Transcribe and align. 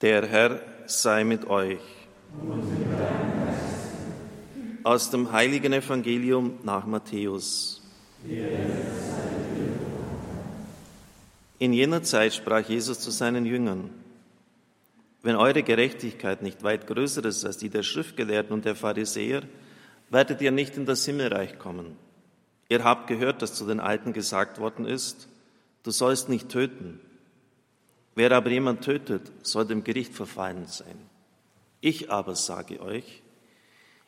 Der 0.00 0.26
Herr 0.26 0.60
sei 0.86 1.22
mit 1.22 1.46
euch. 1.46 1.78
Aus 4.82 5.10
dem 5.10 5.30
heiligen 5.30 5.72
Evangelium 5.72 6.58
nach 6.64 6.84
Matthäus. 6.84 7.80
In 11.58 11.72
jener 11.72 12.02
Zeit 12.02 12.34
sprach 12.34 12.68
Jesus 12.68 12.98
zu 12.98 13.12
seinen 13.12 13.46
Jüngern, 13.46 13.90
wenn 15.22 15.36
eure 15.36 15.62
Gerechtigkeit 15.62 16.42
nicht 16.42 16.64
weit 16.64 16.88
größer 16.88 17.24
ist 17.24 17.44
als 17.44 17.58
die 17.58 17.70
der 17.70 17.84
Schriftgelehrten 17.84 18.52
und 18.52 18.64
der 18.64 18.74
Pharisäer, 18.74 19.42
werdet 20.10 20.42
ihr 20.42 20.50
nicht 20.50 20.76
in 20.76 20.86
das 20.86 21.04
Himmelreich 21.04 21.58
kommen. 21.58 21.96
Ihr 22.68 22.82
habt 22.82 23.06
gehört, 23.06 23.42
dass 23.42 23.54
zu 23.54 23.64
den 23.64 23.78
Alten 23.78 24.12
gesagt 24.12 24.58
worden 24.58 24.86
ist, 24.86 25.28
du 25.84 25.92
sollst 25.92 26.28
nicht 26.28 26.48
töten. 26.48 27.00
Wer 28.14 28.32
aber 28.32 28.50
jemand 28.50 28.82
tötet, 28.82 29.32
soll 29.42 29.66
dem 29.66 29.82
Gericht 29.82 30.14
verfallen 30.14 30.66
sein. 30.66 30.98
Ich 31.80 32.10
aber 32.10 32.36
sage 32.36 32.80
euch, 32.80 33.22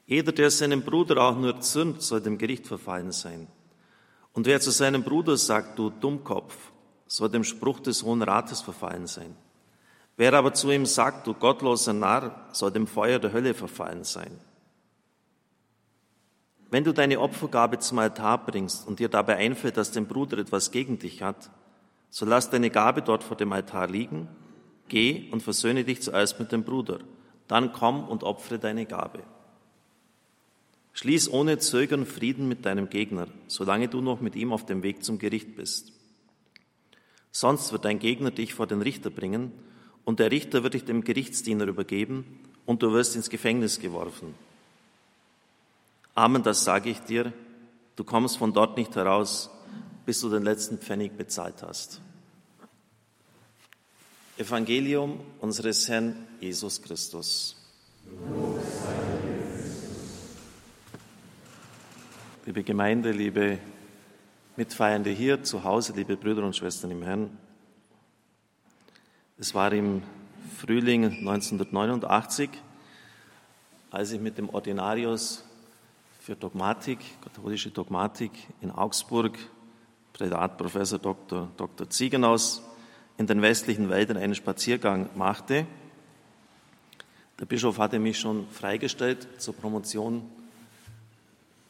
jeder, 0.07 0.31
der 0.31 0.51
seinem 0.51 0.83
Bruder 0.83 1.21
auch 1.21 1.37
nur 1.37 1.61
zürnt, 1.61 2.01
soll 2.01 2.21
dem 2.21 2.39
Gericht 2.39 2.67
verfallen 2.67 3.11
sein. 3.11 3.49
Und 4.33 4.47
wer 4.47 4.61
zu 4.61 4.71
seinem 4.71 5.03
Bruder 5.03 5.37
sagt, 5.37 5.79
du 5.79 5.91
Dummkopf, 5.91 6.57
soll 7.09 7.29
dem 7.29 7.43
Spruch 7.43 7.81
des 7.81 8.05
Hohen 8.05 8.23
Rates 8.23 8.61
verfallen 8.61 9.07
sein. 9.07 9.35
Wer 10.17 10.33
aber 10.35 10.55
zu 10.55 10.71
ihm 10.71 10.87
sagt, 10.87 11.27
du 11.27 11.35
gottloser 11.35 11.93
Narr, 11.93 12.49
soll 12.53 12.71
dem 12.71 12.87
Feuer 12.87 13.19
der 13.19 13.33
Hölle 13.33 13.55
verfallen 13.55 14.05
sein. 14.05 14.39
Wenn 16.71 16.85
du 16.85 16.93
deine 16.93 17.21
Opfergabe 17.21 17.79
zum 17.79 17.99
Altar 17.99 18.45
bringst 18.45 18.87
und 18.87 18.99
dir 18.99 19.09
dabei 19.09 19.37
einfällt, 19.37 19.77
dass 19.77 19.93
dein 19.93 20.07
Bruder 20.07 20.39
etwas 20.39 20.71
gegen 20.71 20.99
dich 20.99 21.23
hat, 21.23 21.51
so 22.11 22.25
lass 22.25 22.51
deine 22.51 22.71
Gabe 22.71 23.03
dort 23.03 23.25
vor 23.25 23.37
dem 23.37 23.53
Altar 23.53 23.89
liegen, 23.89 24.29
geh 24.89 25.29
und 25.31 25.43
versöhne 25.43 25.85
dich 25.85 26.03
zuerst 26.03 26.39
mit 26.39 26.53
dem 26.53 26.65
Bruder, 26.65 27.01
dann 27.49 27.73
komm 27.73 28.09
und 28.09 28.23
opfere 28.23 28.59
deine 28.59 28.87
Gabe. 28.87 29.23
Schließ 30.93 31.31
ohne 31.31 31.59
Zögern 31.59 32.07
Frieden 32.07 32.49
mit 32.49 32.65
deinem 32.65 32.89
Gegner, 32.89 33.29
solange 33.49 33.89
du 33.89 34.01
noch 34.01 34.21
mit 34.21 34.35
ihm 34.35 34.53
auf 34.53 34.65
dem 34.65 34.83
Weg 34.83 35.05
zum 35.05 35.19
Gericht 35.19 35.55
bist. 35.55 35.93
Sonst 37.33 37.71
wird 37.71 37.85
dein 37.85 37.99
Gegner 37.99 38.31
dich 38.31 38.55
vor 38.55 38.67
den 38.67 38.81
Richter 38.81 39.11
bringen 39.11 39.53
und 40.07 40.21
der 40.21 40.31
Richter 40.31 40.63
wird 40.63 40.73
dich 40.73 40.85
dem 40.85 41.05
Gerichtsdiener 41.05 41.67
übergeben 41.67 42.25
und 42.65 42.83
du 42.83 42.93
wirst 42.93 43.15
ins 43.15 43.29
Gefängnis 43.29 43.79
geworfen. 43.79 44.35
Amen, 46.15 46.43
das 46.43 46.65
sage 46.65 46.89
ich 46.89 47.01
dir, 47.01 47.35
du 47.97 48.05
kommst 48.05 48.39
von 48.39 48.55
dort 48.55 48.79
nicht 48.79 48.97
heraus, 48.97 49.51
bis 50.07 50.21
du 50.21 50.31
den 50.31 50.45
letzten 50.45 50.79
Pfennig 50.79 51.17
bezahlt 51.17 51.65
hast. 51.65 52.01
Evangelium 54.39 55.19
unseres 55.41 55.89
Herrn 55.89 56.15
Jesus 56.41 56.81
Christus. 56.81 57.57
Liebe 62.45 62.63
Gemeinde, 62.63 63.11
liebe 63.11 63.59
Mitfeiernde 64.57 65.11
hier 65.11 65.43
zu 65.43 65.65
Hause, 65.65 65.93
liebe 65.95 66.17
Brüder 66.17 66.45
und 66.45 66.55
Schwestern 66.55 66.93
im 66.93 67.03
Herrn. 67.03 67.37
Es 69.39 69.57
war 69.57 69.73
im 69.73 70.05
Frühling 70.57 71.05
1989, 71.05 72.51
als 73.91 74.13
ich 74.13 74.21
mit 74.21 74.39
dem 74.39 74.51
Ordinarius 74.51 75.43
für 76.21 76.37
Dogmatik, 76.37 77.01
katholische 77.23 77.71
Dogmatik 77.71 78.31
in 78.61 78.71
Augsburg 78.71 79.37
Prälatprofessor 80.17 80.99
Dr. 80.99 81.51
Dr. 81.59 81.91
Ziegenaus 81.91 82.63
in 83.19 83.27
den 83.27 83.43
westlichen 83.43 83.91
Wäldern 83.91 84.17
einen 84.17 84.35
Spaziergang 84.35 85.11
machte. 85.15 85.67
Der 87.39 87.45
Bischof 87.45 87.77
hatte 87.77 87.99
mich 87.99 88.19
schon 88.19 88.49
freigestellt 88.49 89.29
zur 89.37 89.55
Promotion 89.55 90.23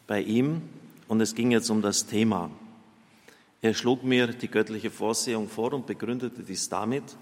bei 0.06 0.20
ihm 0.20 0.62
und 1.08 1.20
es 1.20 1.34
ging 1.34 1.50
jetzt 1.50 1.70
um 1.70 1.82
das 1.82 2.06
Thema. 2.06 2.48
Er 3.62 3.74
schlug 3.74 4.04
mir 4.04 4.28
die 4.28 4.48
göttliche 4.48 4.92
Vorsehung 4.92 5.48
vor 5.48 5.72
und 5.72 5.88
begründete 5.88 6.44
dies 6.44 6.68
damit, 6.68 7.16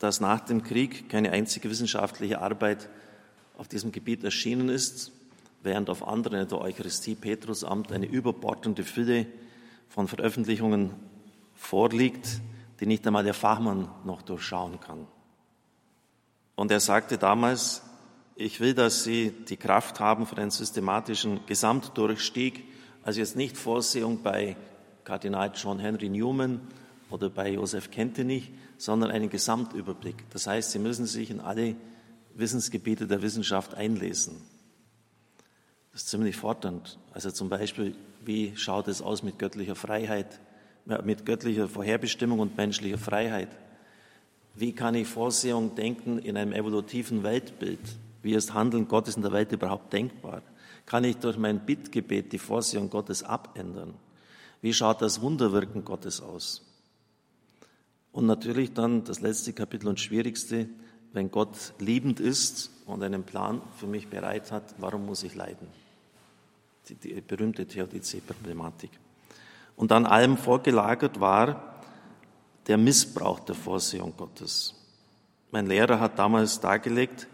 dass 0.00 0.18
nach 0.18 0.40
dem 0.40 0.64
Krieg 0.64 1.08
keine 1.08 1.30
einzige 1.30 1.70
wissenschaftliche 1.70 2.40
Arbeit 2.40 2.88
auf 3.56 3.68
diesem 3.68 3.92
Gebiet 3.92 4.24
erschienen 4.24 4.68
ist, 4.68 5.12
während 5.62 5.88
auf 5.90 6.04
anderen 6.04 6.48
der 6.48 6.60
Eucharistie 6.60 7.14
Petrusamt 7.14 7.92
eine 7.92 8.06
überbordende 8.06 8.82
Fülle 8.82 9.26
von 9.88 10.08
Veröffentlichungen 10.08 10.90
vorliegt, 11.54 12.40
die 12.80 12.86
nicht 12.86 13.06
einmal 13.06 13.24
der 13.24 13.34
Fachmann 13.34 13.88
noch 14.04 14.22
durchschauen 14.22 14.80
kann. 14.80 15.06
Und 16.56 16.70
er 16.70 16.80
sagte 16.80 17.18
damals, 17.18 17.82
ich 18.36 18.60
will, 18.60 18.74
dass 18.74 19.04
Sie 19.04 19.30
die 19.30 19.56
Kraft 19.56 20.00
haben 20.00 20.26
für 20.26 20.36
einen 20.38 20.50
systematischen 20.50 21.40
Gesamtdurchstieg, 21.46 22.64
also 23.02 23.20
jetzt 23.20 23.36
nicht 23.36 23.56
Vorsehung 23.56 24.22
bei 24.22 24.56
Kardinal 25.04 25.52
John 25.54 25.78
Henry 25.78 26.08
Newman 26.08 26.60
oder 27.10 27.30
bei 27.30 27.50
Josef 27.50 27.90
Kentenich, 27.90 28.50
sondern 28.76 29.10
einen 29.10 29.30
Gesamtüberblick. 29.30 30.28
Das 30.30 30.46
heißt, 30.46 30.72
Sie 30.72 30.78
müssen 30.78 31.06
sich 31.06 31.30
in 31.30 31.40
alle 31.40 31.76
Wissensgebiete 32.34 33.06
der 33.06 33.22
Wissenschaft 33.22 33.74
einlesen. 33.74 34.36
Das 35.94 36.02
ist 36.02 36.08
ziemlich 36.08 36.36
fordernd. 36.36 36.98
Also 37.12 37.30
zum 37.30 37.48
Beispiel, 37.48 37.94
wie 38.24 38.56
schaut 38.56 38.88
es 38.88 39.00
aus 39.00 39.22
mit 39.22 39.38
göttlicher 39.38 39.76
Freiheit, 39.76 40.40
mit 41.04 41.24
göttlicher 41.24 41.68
Vorherbestimmung 41.68 42.40
und 42.40 42.56
menschlicher 42.56 42.98
Freiheit? 42.98 43.48
Wie 44.56 44.72
kann 44.72 44.96
ich 44.96 45.06
Vorsehung 45.06 45.76
denken 45.76 46.18
in 46.18 46.36
einem 46.36 46.52
evolutiven 46.52 47.22
Weltbild? 47.22 47.78
Wie 48.22 48.34
ist 48.34 48.54
Handeln 48.54 48.88
Gottes 48.88 49.14
in 49.14 49.22
der 49.22 49.30
Welt 49.30 49.52
überhaupt 49.52 49.92
denkbar? 49.92 50.42
Kann 50.84 51.04
ich 51.04 51.18
durch 51.18 51.38
mein 51.38 51.64
Bittgebet 51.64 52.32
die 52.32 52.38
Vorsehung 52.38 52.90
Gottes 52.90 53.22
abändern? 53.22 53.94
Wie 54.62 54.74
schaut 54.74 55.00
das 55.00 55.20
Wunderwirken 55.20 55.84
Gottes 55.84 56.20
aus? 56.20 56.62
Und 58.10 58.26
natürlich 58.26 58.72
dann 58.72 59.04
das 59.04 59.20
letzte 59.20 59.52
Kapitel 59.52 59.86
und 59.86 60.00
schwierigste, 60.00 60.68
wenn 61.12 61.30
Gott 61.30 61.72
liebend 61.78 62.18
ist 62.18 62.72
und 62.84 63.00
einen 63.04 63.22
Plan 63.22 63.62
für 63.76 63.86
mich 63.86 64.08
bereit 64.08 64.50
hat, 64.50 64.74
warum 64.78 65.06
muss 65.06 65.22
ich 65.22 65.36
leiden? 65.36 65.83
Die, 66.88 66.94
die 66.94 67.20
berühmte 67.20 67.66
Theodizee-Problematik. 67.66 68.90
Und 69.76 69.92
an 69.92 70.06
allem 70.06 70.36
vorgelagert 70.36 71.20
war 71.20 71.80
der 72.66 72.78
Missbrauch 72.78 73.40
der 73.40 73.54
Vorsehung 73.54 74.14
Gottes. 74.16 74.74
Mein 75.50 75.66
Lehrer 75.66 76.00
hat 76.00 76.18
damals 76.18 76.60
dargelegt, 76.60 77.26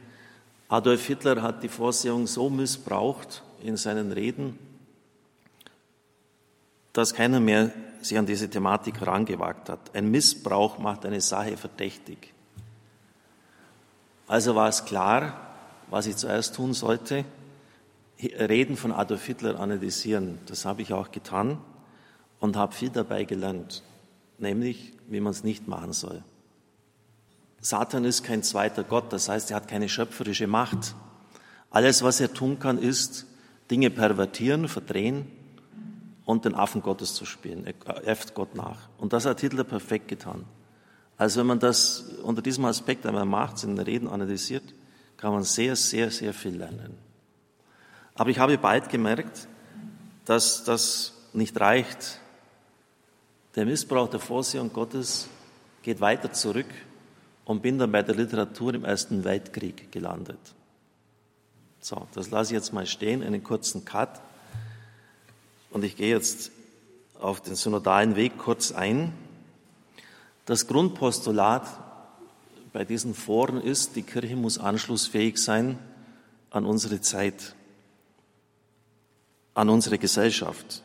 Adolf 0.69 1.05
Hitler 1.06 1.43
hat 1.43 1.62
die 1.62 1.69
Vorsehung 1.69 2.27
so 2.27 2.49
missbraucht 2.49 3.43
in 3.62 3.77
seinen 3.77 4.12
Reden, 4.12 4.56
dass 6.93 7.12
keiner 7.12 7.41
mehr 7.41 7.72
sich 8.00 8.16
an 8.16 8.27
diese 8.27 8.49
Thematik 8.49 9.00
herangewagt 9.00 9.69
hat. 9.69 9.94
Ein 9.94 10.10
Missbrauch 10.10 10.78
macht 10.78 11.05
eine 11.05 11.21
Sache 11.21 11.56
verdächtig. 11.56 12.33
Also 14.28 14.55
war 14.55 14.69
es 14.69 14.84
klar, 14.84 15.34
was 15.89 16.06
ich 16.06 16.16
zuerst 16.16 16.55
tun 16.55 16.72
sollte. 16.72 17.25
Reden 18.26 18.76
von 18.76 18.92
Adolf 18.92 19.25
Hitler 19.25 19.58
analysieren. 19.58 20.38
Das 20.47 20.64
habe 20.64 20.82
ich 20.82 20.92
auch 20.92 21.10
getan 21.10 21.58
und 22.38 22.56
habe 22.56 22.75
viel 22.75 22.91
dabei 22.91 23.25
gelernt, 23.25 23.82
nämlich 24.38 24.92
wie 25.08 25.20
man 25.20 25.32
es 25.32 25.44
nicht 25.44 25.69
machen 25.69 25.92
soll. 25.92 26.22
Satan 27.60 28.04
ist 28.04 28.22
kein 28.22 28.42
zweiter 28.42 28.84
Gott, 28.84 29.12
das 29.12 29.28
heißt, 29.28 29.50
er 29.50 29.56
hat 29.56 29.69
keine 29.69 29.88
schöpferische 29.88 30.47
Macht. 30.47 30.94
Alles, 31.70 32.03
was 32.03 32.20
er 32.20 32.32
tun 32.32 32.59
kann, 32.59 32.78
ist, 32.78 33.26
Dinge 33.70 33.91
pervertieren, 33.91 34.66
verdrehen 34.66 35.26
und 36.25 36.44
den 36.44 36.54
Affen 36.54 36.82
Gottes 36.82 37.14
zu 37.14 37.25
spielen. 37.25 37.66
Er 37.66 38.06
äfft 38.06 38.34
Gott 38.34 38.54
nach. 38.54 38.88
Und 38.98 39.12
das 39.12 39.26
hat 39.26 39.41
Hitler 39.41 39.64
perfekt 39.64 40.09
getan. 40.09 40.44
Also 41.16 41.41
wenn 41.41 41.47
man 41.47 41.60
das 41.60 42.00
unter 42.22 42.41
diesem 42.41 42.64
Aspekt 42.64 43.04
einmal 43.04 43.26
macht, 43.26 43.62
in 43.62 43.76
den 43.76 43.84
Reden 43.84 44.09
analysiert, 44.09 44.65
kann 45.18 45.33
man 45.33 45.45
sehr, 45.45 45.77
sehr, 45.77 46.10
sehr 46.10 46.33
viel 46.33 46.56
lernen. 46.56 47.09
Aber 48.15 48.30
ich 48.30 48.39
habe 48.39 48.59
bald 48.59 48.89
gemerkt, 48.89 49.48
dass 50.24 50.65
das 50.65 51.15
nicht 51.33 51.59
reicht. 51.60 52.21
Der 53.57 53.66
Missbrauch 53.66 54.09
der 54.09 54.21
Vorsehung 54.21 54.72
Gottes 54.72 55.28
geht 55.83 56.01
weiter 56.01 56.33
zurück 56.33 56.68
und 57.45 57.62
bin 57.62 57.78
dann 57.78 57.91
bei 57.91 58.03
der 58.03 58.15
Literatur 58.15 58.74
im 58.74 58.84
Ersten 58.84 59.24
Weltkrieg 59.24 59.91
gelandet. 59.91 60.39
So, 61.80 62.07
das 62.15 62.30
lasse 62.30 62.53
ich 62.53 62.57
jetzt 62.57 62.72
mal 62.72 62.86
stehen, 62.86 63.22
einen 63.22 63.42
kurzen 63.42 63.84
Cut. 63.84 64.21
Und 65.71 65.84
ich 65.84 65.97
gehe 65.97 66.15
jetzt 66.15 66.53
auf 67.18 67.41
den 67.41 67.54
synodalen 67.54 68.16
Weg 68.16 68.39
kurz 68.39 68.72
ein. 68.72 69.12
Das 70.45 70.66
Grundpostulat 70.66 71.66
bei 72.72 72.84
diesen 72.84 73.15
Foren 73.15 73.60
ist, 73.60 73.97
die 73.97 74.03
Kirche 74.03 74.36
muss 74.36 74.59
anschlussfähig 74.59 75.39
sein 75.39 75.78
an 76.51 76.66
unsere 76.66 77.01
Zeit 77.01 77.54
an 79.60 79.68
unsere 79.68 79.98
Gesellschaft. 79.98 80.83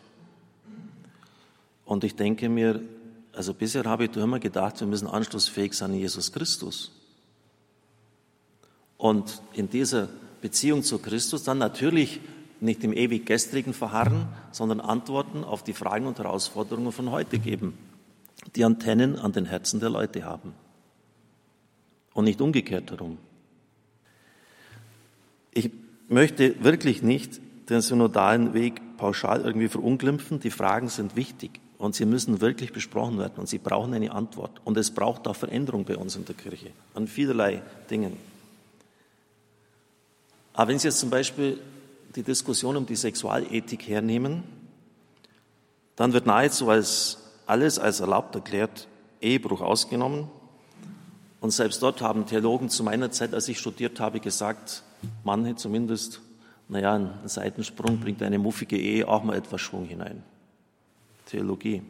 Und 1.85 2.03
ich 2.03 2.17
denke 2.17 2.49
mir, 2.49 2.81
also 3.31 3.53
bisher 3.53 3.85
habe 3.85 4.03
ich 4.03 4.15
immer 4.17 4.37
gedacht, 4.37 4.81
wir 4.81 4.87
müssen 4.87 5.07
anschlussfähig 5.07 5.73
sein 5.73 5.93
in 5.93 5.99
Jesus 5.99 6.33
Christus. 6.33 6.91
Und 8.97 9.41
in 9.53 9.69
dieser 9.69 10.09
Beziehung 10.41 10.83
zu 10.83 10.99
Christus 10.99 11.43
dann 11.43 11.57
natürlich 11.57 12.19
nicht 12.59 12.83
im 12.83 12.91
ewig 12.91 13.25
gestrigen 13.25 13.73
verharren, 13.73 14.27
sondern 14.51 14.81
Antworten 14.81 15.45
auf 15.45 15.63
die 15.63 15.71
Fragen 15.71 16.05
und 16.05 16.19
Herausforderungen 16.19 16.91
von 16.91 17.11
heute 17.11 17.39
geben, 17.39 17.77
die 18.57 18.65
Antennen 18.65 19.17
an 19.17 19.31
den 19.31 19.45
Herzen 19.45 19.79
der 19.79 19.89
Leute 19.89 20.25
haben. 20.25 20.53
Und 22.13 22.25
nicht 22.25 22.41
umgekehrt 22.41 22.91
herum. 22.91 23.19
Ich 25.51 25.71
möchte 26.09 26.61
wirklich 26.61 27.01
nicht 27.01 27.39
den 27.69 27.81
synodalen 27.81 28.53
Weg 28.53 28.97
pauschal 28.97 29.41
irgendwie 29.41 29.67
verunglimpfen. 29.67 30.39
Die 30.39 30.51
Fragen 30.51 30.89
sind 30.89 31.15
wichtig 31.15 31.59
und 31.77 31.95
sie 31.95 32.05
müssen 32.05 32.41
wirklich 32.41 32.73
besprochen 32.73 33.17
werden 33.17 33.35
und 33.37 33.47
sie 33.47 33.57
brauchen 33.57 33.93
eine 33.93 34.11
Antwort. 34.11 34.61
Und 34.63 34.77
es 34.77 34.91
braucht 34.91 35.27
auch 35.27 35.35
Veränderung 35.35 35.85
bei 35.85 35.97
uns 35.97 36.15
in 36.15 36.25
der 36.25 36.35
Kirche 36.35 36.71
an 36.93 37.07
vielerlei 37.07 37.61
Dingen. 37.89 38.17
Aber 40.53 40.69
wenn 40.69 40.79
Sie 40.79 40.87
jetzt 40.87 40.99
zum 40.99 41.09
Beispiel 41.09 41.59
die 42.15 42.23
Diskussion 42.23 42.77
um 42.77 42.85
die 42.85 42.95
Sexualethik 42.95 43.87
hernehmen, 43.87 44.43
dann 45.97 46.13
wird 46.13 46.25
nahezu 46.25 46.69
als 46.69 47.17
alles 47.45 47.77
als 47.77 47.99
erlaubt 47.99 48.35
erklärt, 48.35 48.87
Ehebruch 49.21 49.61
ausgenommen. 49.61 50.29
Und 51.41 51.51
selbst 51.51 51.81
dort 51.83 52.01
haben 52.01 52.25
Theologen 52.25 52.69
zu 52.69 52.83
meiner 52.83 53.11
Zeit, 53.11 53.33
als 53.33 53.47
ich 53.47 53.59
studiert 53.59 53.99
habe, 53.99 54.19
gesagt, 54.19 54.83
manche 55.23 55.55
zumindest, 55.55 56.21
naja, 56.67 56.95
ein 56.95 57.09
Seitensprung 57.25 57.99
bringt 57.99 58.21
eine 58.21 58.39
muffige 58.39 58.77
Ehe 58.77 59.07
auch 59.07 59.23
mal 59.23 59.35
etwas 59.35 59.61
Schwung 59.61 59.85
hinein. 59.85 60.23
Theologie. 61.25 61.81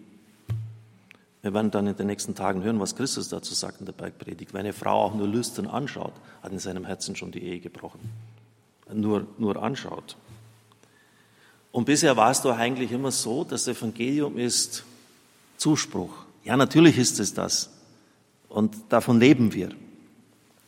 Wir 1.42 1.54
werden 1.54 1.72
dann 1.72 1.88
in 1.88 1.96
den 1.96 2.08
nächsten 2.08 2.36
Tagen 2.36 2.64
hören, 2.64 2.80
was 2.80 2.96
Christus 2.96 3.30
dazu 3.30 3.54
sagt 3.54 3.80
in 3.80 3.86
der 3.86 3.94
Bergpredigt. 3.94 4.54
Wenn 4.54 4.62
eine 4.62 4.74
Frau 4.74 5.04
auch 5.04 5.14
nur 5.14 5.28
lüstern 5.28 5.68
anschaut, 5.68 6.14
hat 6.42 6.52
in 6.52 6.60
seinem 6.60 6.86
Herzen 6.86 7.16
schon 7.16 7.32
die 7.32 7.44
Ehe 7.44 7.60
gebrochen 7.60 8.00
nur, 8.94 9.28
nur 9.38 9.62
anschaut. 9.62 10.16
Und 11.72 11.86
bisher 11.86 12.16
war 12.16 12.32
es 12.32 12.42
doch 12.42 12.58
eigentlich 12.58 12.92
immer 12.92 13.12
so, 13.12 13.44
das 13.44 13.68
Evangelium 13.68 14.38
ist 14.38 14.84
Zuspruch. 15.58 16.14
Ja, 16.44 16.56
natürlich 16.56 16.98
ist 16.98 17.20
es 17.20 17.34
das. 17.34 17.70
Und 18.48 18.76
davon 18.90 19.20
leben 19.20 19.54
wir. 19.54 19.70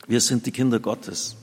Wir 0.08 0.20
sind 0.22 0.46
die 0.46 0.52
Kinder 0.52 0.80
Gottes. 0.80 1.36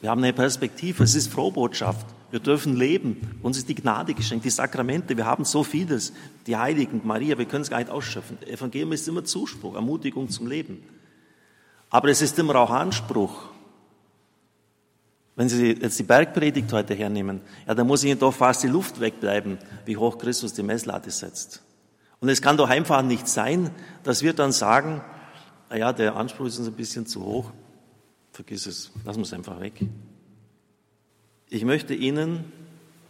Wir 0.00 0.10
haben 0.10 0.22
eine 0.22 0.32
Perspektive. 0.32 1.04
Es 1.04 1.14
ist 1.14 1.30
Frohbotschaft. 1.30 2.06
Wir 2.30 2.40
dürfen 2.40 2.76
leben. 2.76 3.38
Uns 3.42 3.58
ist 3.58 3.68
die 3.68 3.74
Gnade 3.74 4.14
geschenkt, 4.14 4.44
die 4.44 4.50
Sakramente. 4.50 5.16
Wir 5.16 5.26
haben 5.26 5.44
so 5.44 5.62
vieles. 5.62 6.12
Die 6.46 6.56
Heiligen, 6.56 7.02
Maria, 7.04 7.36
wir 7.36 7.44
können 7.44 7.62
es 7.62 7.70
gar 7.70 7.78
nicht 7.78 7.90
ausschöpfen. 7.90 8.40
Evangelium 8.46 8.92
ist 8.92 9.06
immer 9.08 9.24
Zuspruch, 9.24 9.74
Ermutigung 9.74 10.30
zum 10.30 10.46
Leben. 10.46 10.82
Aber 11.90 12.08
es 12.08 12.22
ist 12.22 12.38
immer 12.38 12.54
auch 12.56 12.70
Anspruch. 12.70 13.50
Wenn 15.36 15.48
Sie 15.48 15.72
jetzt 15.72 15.98
die 15.98 16.04
Bergpredigt 16.04 16.72
heute 16.72 16.94
hernehmen, 16.94 17.40
ja, 17.66 17.74
dann 17.74 17.86
muss 17.86 18.04
Ihnen 18.04 18.18
doch 18.18 18.32
fast 18.32 18.62
die 18.62 18.68
Luft 18.68 19.00
wegbleiben, 19.00 19.58
wie 19.86 19.96
hoch 19.96 20.18
Christus 20.18 20.52
die 20.52 20.62
Messlatte 20.62 21.10
setzt. 21.10 21.62
Und 22.20 22.28
es 22.28 22.42
kann 22.42 22.56
doch 22.56 22.68
einfach 22.68 23.02
nicht 23.02 23.26
sein, 23.26 23.70
dass 24.02 24.22
wir 24.22 24.34
dann 24.34 24.52
sagen, 24.52 25.02
na 25.70 25.76
ja, 25.76 25.92
der 25.92 26.16
Anspruch 26.16 26.46
ist 26.46 26.58
uns 26.58 26.68
ein 26.68 26.74
bisschen 26.74 27.06
zu 27.06 27.24
hoch, 27.24 27.52
vergiss 28.40 28.64
es, 28.64 28.90
lassen 29.04 29.18
wir 29.18 29.24
es 29.24 29.34
einfach 29.34 29.60
weg. 29.60 29.74
Ich 31.50 31.62
möchte 31.62 31.92
Ihnen, 31.92 32.46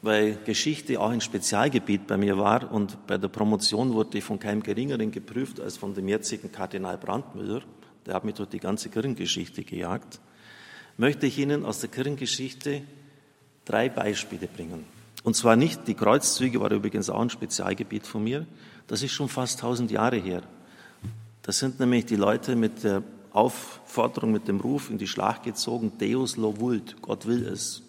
weil 0.02 0.36
Geschichte 0.44 1.00
auch 1.00 1.10
ein 1.10 1.20
Spezialgebiet 1.20 2.08
bei 2.08 2.16
mir 2.16 2.36
war 2.36 2.72
und 2.72 3.06
bei 3.06 3.16
der 3.16 3.28
Promotion 3.28 3.92
wurde 3.92 4.18
ich 4.18 4.24
von 4.24 4.40
keinem 4.40 4.60
Geringeren 4.60 5.12
geprüft 5.12 5.60
als 5.60 5.76
von 5.76 5.94
dem 5.94 6.08
jetzigen 6.08 6.50
Kardinal 6.50 6.98
Brandmüller, 6.98 7.62
der 8.06 8.14
hat 8.14 8.24
mich 8.24 8.34
durch 8.34 8.48
die 8.48 8.58
ganze 8.58 8.88
Kirchengeschichte 8.88 9.62
gejagt, 9.62 10.18
möchte 10.96 11.28
ich 11.28 11.38
Ihnen 11.38 11.64
aus 11.64 11.78
der 11.78 11.90
Kirchengeschichte 11.90 12.82
drei 13.64 13.88
Beispiele 13.88 14.48
bringen. 14.48 14.84
Und 15.22 15.36
zwar 15.36 15.54
nicht, 15.54 15.86
die 15.86 15.94
Kreuzzüge 15.94 16.60
war 16.60 16.72
übrigens 16.72 17.08
auch 17.08 17.20
ein 17.20 17.30
Spezialgebiet 17.30 18.04
von 18.04 18.24
mir, 18.24 18.46
das 18.88 19.04
ist 19.04 19.12
schon 19.12 19.28
fast 19.28 19.60
tausend 19.60 19.92
Jahre 19.92 20.16
her. 20.16 20.42
Das 21.42 21.60
sind 21.60 21.78
nämlich 21.78 22.06
die 22.06 22.16
Leute 22.16 22.56
mit 22.56 22.82
der 22.82 23.04
Aufforderung, 23.32 24.32
mit 24.32 24.48
dem 24.48 24.60
Ruf 24.60 24.90
in 24.90 24.98
die 24.98 25.06
Schlacht 25.06 25.44
gezogen, 25.44 25.92
Deus 25.98 26.36
lo 26.36 26.58
vult, 26.58 27.00
Gott 27.02 27.26
will 27.26 27.46
es. 27.46 27.82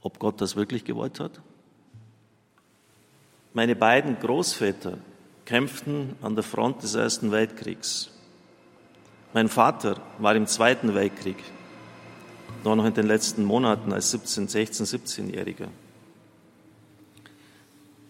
Ob 0.00 0.18
Gott 0.18 0.40
das 0.40 0.56
wirklich 0.56 0.84
gewollt 0.84 1.20
hat? 1.20 1.40
Meine 3.52 3.74
beiden 3.74 4.18
Großväter 4.18 4.98
kämpften 5.44 6.14
an 6.22 6.34
der 6.34 6.44
Front 6.44 6.82
des 6.82 6.94
Ersten 6.94 7.32
Weltkriegs. 7.32 8.10
Mein 9.34 9.48
Vater 9.48 10.00
war 10.18 10.36
im 10.36 10.46
Zweiten 10.46 10.94
Weltkrieg, 10.94 11.36
nur 12.64 12.76
noch 12.76 12.84
in 12.84 12.94
den 12.94 13.06
letzten 13.06 13.44
Monaten 13.44 13.92
als 13.92 14.10
17, 14.10 14.48
16, 14.48 14.86
17-Jähriger. 14.86 15.68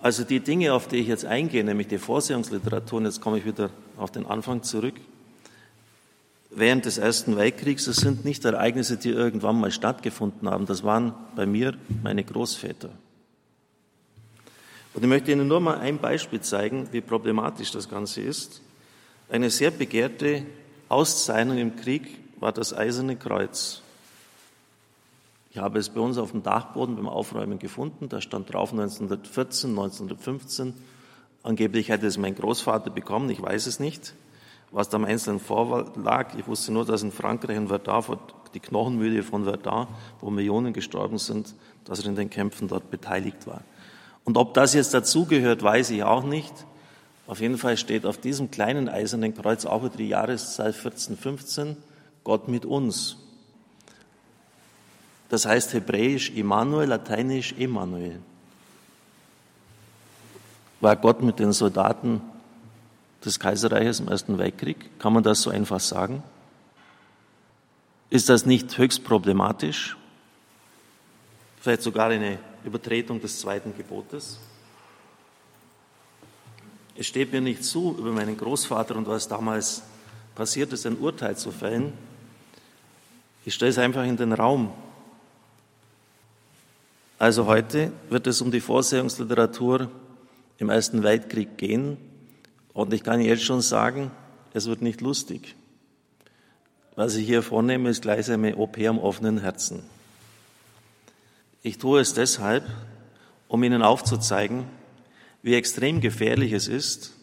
Also 0.01 0.23
die 0.25 0.41
Dinge, 0.41 0.75
auf 0.75 0.87
die 0.87 0.97
ich 0.97 1.09
jetzt 1.09 1.25
eingehe, 1.25 1.65
nämlich 1.65 1.89
die 1.89 1.99
Vorsehungsliteratur, 1.99 2.99
und 2.99 3.07
jetzt 3.07 3.21
komme 3.21 3.39
ich 3.39 3.45
wieder 3.45 3.71
auf 3.97 4.13
den 4.13 4.27
Anfang 4.27 4.63
zurück, 4.63 4.95
während 6.51 6.85
des 6.85 6.99
Ersten 6.99 7.37
Weltkriegs, 7.37 7.85
das 7.85 7.97
sind 7.97 8.25
nicht 8.25 8.45
Ereignisse, 8.45 8.97
die 8.97 9.11
irgendwann 9.11 9.61
mal 9.61 9.71
stattgefunden 9.71 10.49
haben, 10.49 10.67
das 10.67 10.83
waren 10.83 11.15
bei 11.37 11.47
mir 11.47 11.75
meine 12.03 12.25
Großväter. 12.25 12.91
Und 14.95 15.03
ich 15.03 15.09
möchte 15.09 15.31
Ihnen 15.31 15.47
nur 15.47 15.61
mal 15.61 15.79
ein 15.79 15.99
Beispiel 15.99 16.41
zeigen, 16.41 16.89
wie 16.91 17.01
problematisch 17.01 17.71
das 17.71 17.89
Ganze 17.89 18.21
ist. 18.21 18.63
Eine 19.29 19.51
sehr 19.51 19.71
begehrte 19.71 20.45
Auszeichnung 20.89 21.59
im 21.59 21.77
Krieg 21.77 22.19
war 22.41 22.53
das 22.53 22.73
Eiserne 22.73 23.17
Kreuz. 23.17 23.83
Ich 25.51 25.59
habe 25.59 25.79
es 25.79 25.89
bei 25.89 26.01
uns 26.01 26.19
auf 26.19 26.31
dem 26.33 26.43
Dachboden 26.43 26.97
beim 26.97 27.09
Aufräumen 27.09 27.59
gefunden. 27.59 28.09
Da 28.09 28.21
stand 28.21 28.53
drauf 28.53 28.73
1914, 28.73 29.71
1915. 29.71 30.75
Angeblich 31.43 31.89
hätte 31.89 32.07
es 32.07 32.19
mein 32.19 32.35
Großvater 32.35 32.91
bekommen, 32.91 33.31
ich 33.31 33.41
weiß 33.41 33.67
es 33.67 33.81
nicht, 33.81 34.15
was 34.71 34.89
da 34.89 34.99
im 34.99 35.05
Einzelnen 35.05 35.41
vorlag. 35.41 36.35
Ich 36.37 36.47
wusste 36.47 36.73
nur, 36.73 36.85
dass 36.85 37.03
in 37.03 37.13
Frankreich 37.13 37.57
in 37.57 37.69
Verdun, 37.69 38.19
die 38.55 38.61
Knochenmühle 38.61 39.23
von 39.23 39.45
Verdun, 39.45 39.87
wo 40.21 40.31
Millionen 40.31 40.73
gestorben 40.73 41.19
sind, 41.19 41.55
dass 41.85 42.01
er 42.01 42.07
in 42.07 42.17
den 42.17 42.31
Kämpfen 42.31 42.69
dort 42.69 42.91
beteiligt 42.91 43.47
war. 43.47 43.63
Und 44.25 44.37
ob 44.37 44.55
das 44.55 44.75
jetzt 44.75 44.93
dazugehört, 44.93 45.63
weiß 45.63 45.91
ich 45.91 46.03
auch 46.03 46.25
nicht. 46.25 46.53
Auf 47.27 47.41
jeden 47.41 47.59
Fall 47.59 47.77
steht 47.77 48.07
auf 48.07 48.19
diesem 48.19 48.51
kleinen 48.51 48.89
eisernen 48.89 49.35
Kreuz 49.35 49.67
auch 49.67 49.85
über 49.85 49.97
die 49.97 50.09
Jahreszahl 50.09 50.69
1415 50.69 51.77
Gott 52.25 52.49
mit 52.49 52.65
uns. 52.65 53.17
Das 55.29 55.45
heißt 55.45 55.75
hebräisch 55.75 56.31
Immanuel, 56.31 56.89
lateinisch 56.89 57.55
Emanuel. 57.59 58.19
War 60.81 60.97
Gott 60.97 61.23
mit 61.23 61.39
den 61.39 61.53
Soldaten 61.53 62.23
des 63.25 63.39
Kaiserreiches 63.39 64.01
im 64.01 64.09
Ersten 64.09 64.39
Weltkrieg? 64.39 64.99
Kann 64.99 65.13
man 65.13 65.23
das 65.23 65.43
so 65.43 65.51
einfach 65.51 65.81
sagen? 65.81 66.23
Ist 68.11 68.29
das 68.29 68.47
nicht 68.47 68.77
höchst 68.79 69.05
problematisch? 69.05 69.97
Vielleicht 71.61 71.83
sogar 71.83 72.09
eine 72.09 72.39
Übertretung 72.65 73.21
des 73.21 73.41
zweiten 73.41 73.77
Gebotes? 73.77 74.39
Es 76.97 77.07
steht 77.07 77.33
mir 77.33 77.41
nicht 77.41 77.65
zu, 77.65 77.95
über 77.99 78.11
meinen 78.11 78.37
Großvater 78.37 78.97
und 78.97 79.07
was 79.07 79.29
damals 79.29 79.83
passiert 80.35 80.73
ist, 80.73 80.87
ein 80.87 80.99
Urteil 80.99 81.37
zu 81.37 81.53
fällen. 81.53 81.93
Ich 83.45 83.55
stelle 83.55 83.71
es 83.71 83.79
einfach 83.79 84.05
in 84.05 84.17
den 84.17 84.33
Raum. 84.33 84.73
Also 87.19 87.47
heute 87.47 87.93
wird 88.11 88.27
es 88.27 88.41
um 88.41 88.51
die 88.51 88.61
Vorsehungsliteratur 88.61 89.91
im 90.59 90.71
Ersten 90.71 91.03
Weltkrieg 91.03 91.57
gehen. 91.59 91.99
Und 92.79 92.93
ich 92.93 93.03
kann 93.03 93.21
jetzt 93.21 93.43
schon 93.43 93.61
sagen, 93.61 94.13
es 94.55 94.67
wird 94.67 94.83
nicht 94.83 95.01
lustig. 95.01 95.57
Was 96.95 97.17
ich 97.17 97.27
hier 97.27 97.43
vornehme, 97.43 97.89
ist 97.89 98.03
gleichsam 98.03 98.45
eine 98.45 98.55
OP 98.55 98.79
am 98.79 99.01
offenen 99.01 99.39
Herzen. 99.39 99.83
Ich 101.61 101.79
tue 101.79 101.99
es 101.99 102.15
deshalb, 102.15 102.65
um 103.49 103.65
Ihnen 103.65 103.83
aufzuzeigen, 103.83 104.63
wie 105.43 105.57
extrem 105.57 106.01
gefährlich 106.01 106.53
es 106.53 106.69
ist, 106.69 107.15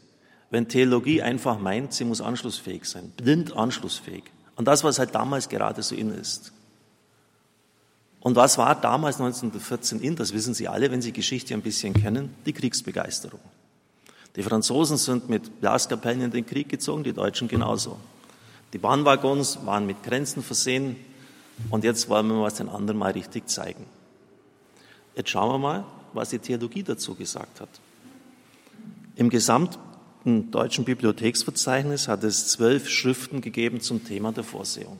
wenn 0.50 0.68
Theologie 0.68 1.22
einfach 1.22 1.58
meint, 1.58 1.94
sie 1.94 2.04
muss 2.04 2.20
anschlussfähig 2.20 2.84
sein, 2.84 3.14
blind 3.16 3.56
anschlussfähig. 3.56 4.26
Und 4.58 4.68
das, 4.68 4.84
was 4.84 5.00
halt 5.00 5.16
damals 5.16 5.48
gerade 5.48 5.82
so 5.84 5.96
in 5.96 6.12
ist. 6.12 6.52
Und 8.20 8.36
was 8.36 8.58
war 8.58 8.76
damals 8.76 9.22
1914 9.22 10.02
in? 10.02 10.18
Das 10.18 10.34
wissen 10.34 10.54
Sie 10.54 10.68
alle, 10.68 10.92
wenn 10.92 11.02
Sie 11.02 11.14
Geschichte 11.14 11.54
ein 11.54 11.62
bisschen 11.62 11.94
kennen, 11.94 12.36
die 12.46 12.52
Kriegsbegeisterung. 12.52 13.40
Die 14.36 14.44
Franzosen 14.44 14.98
sind 14.98 15.30
mit 15.30 15.62
Blaskapellen 15.62 16.22
in 16.22 16.32
den 16.32 16.46
Krieg 16.46 16.70
gezogen, 16.70 17.04
die 17.04 17.14
Deutschen 17.14 17.48
genauso. 17.48 17.98
Die 18.74 18.78
Bahnwaggons 18.78 19.66
waren 19.66 19.86
mit 19.86 20.04
Grenzen 20.04 20.44
versehen 20.44 20.98
und 21.70 21.84
jetzt 21.84 22.10
wollen 22.10 22.28
wir 22.28 22.42
was 22.42 22.56
den 22.56 22.68
anderen 22.68 23.00
mal 23.00 23.12
richtig 23.12 23.48
zeigen. 23.48 23.86
Jetzt 25.16 25.30
schauen 25.30 25.54
wir 25.54 25.58
mal, 25.58 25.86
was 26.14 26.30
die 26.30 26.40
Theologie 26.40 26.84
dazu 26.84 27.16
gesagt 27.16 27.62
hat. 27.62 27.70
Im 29.16 29.30
gesamten 29.30 30.52
deutschen 30.52 30.84
Bibliotheksverzeichnis 30.84 32.10
hat 32.10 32.24
es 32.26 32.50
zwölf 32.50 32.90
Schriften 32.90 33.40
gegeben 33.40 33.80
zum 33.80 34.04
Thema 34.04 34.34
der 34.34 34.44
Vorsehung. 34.44 34.98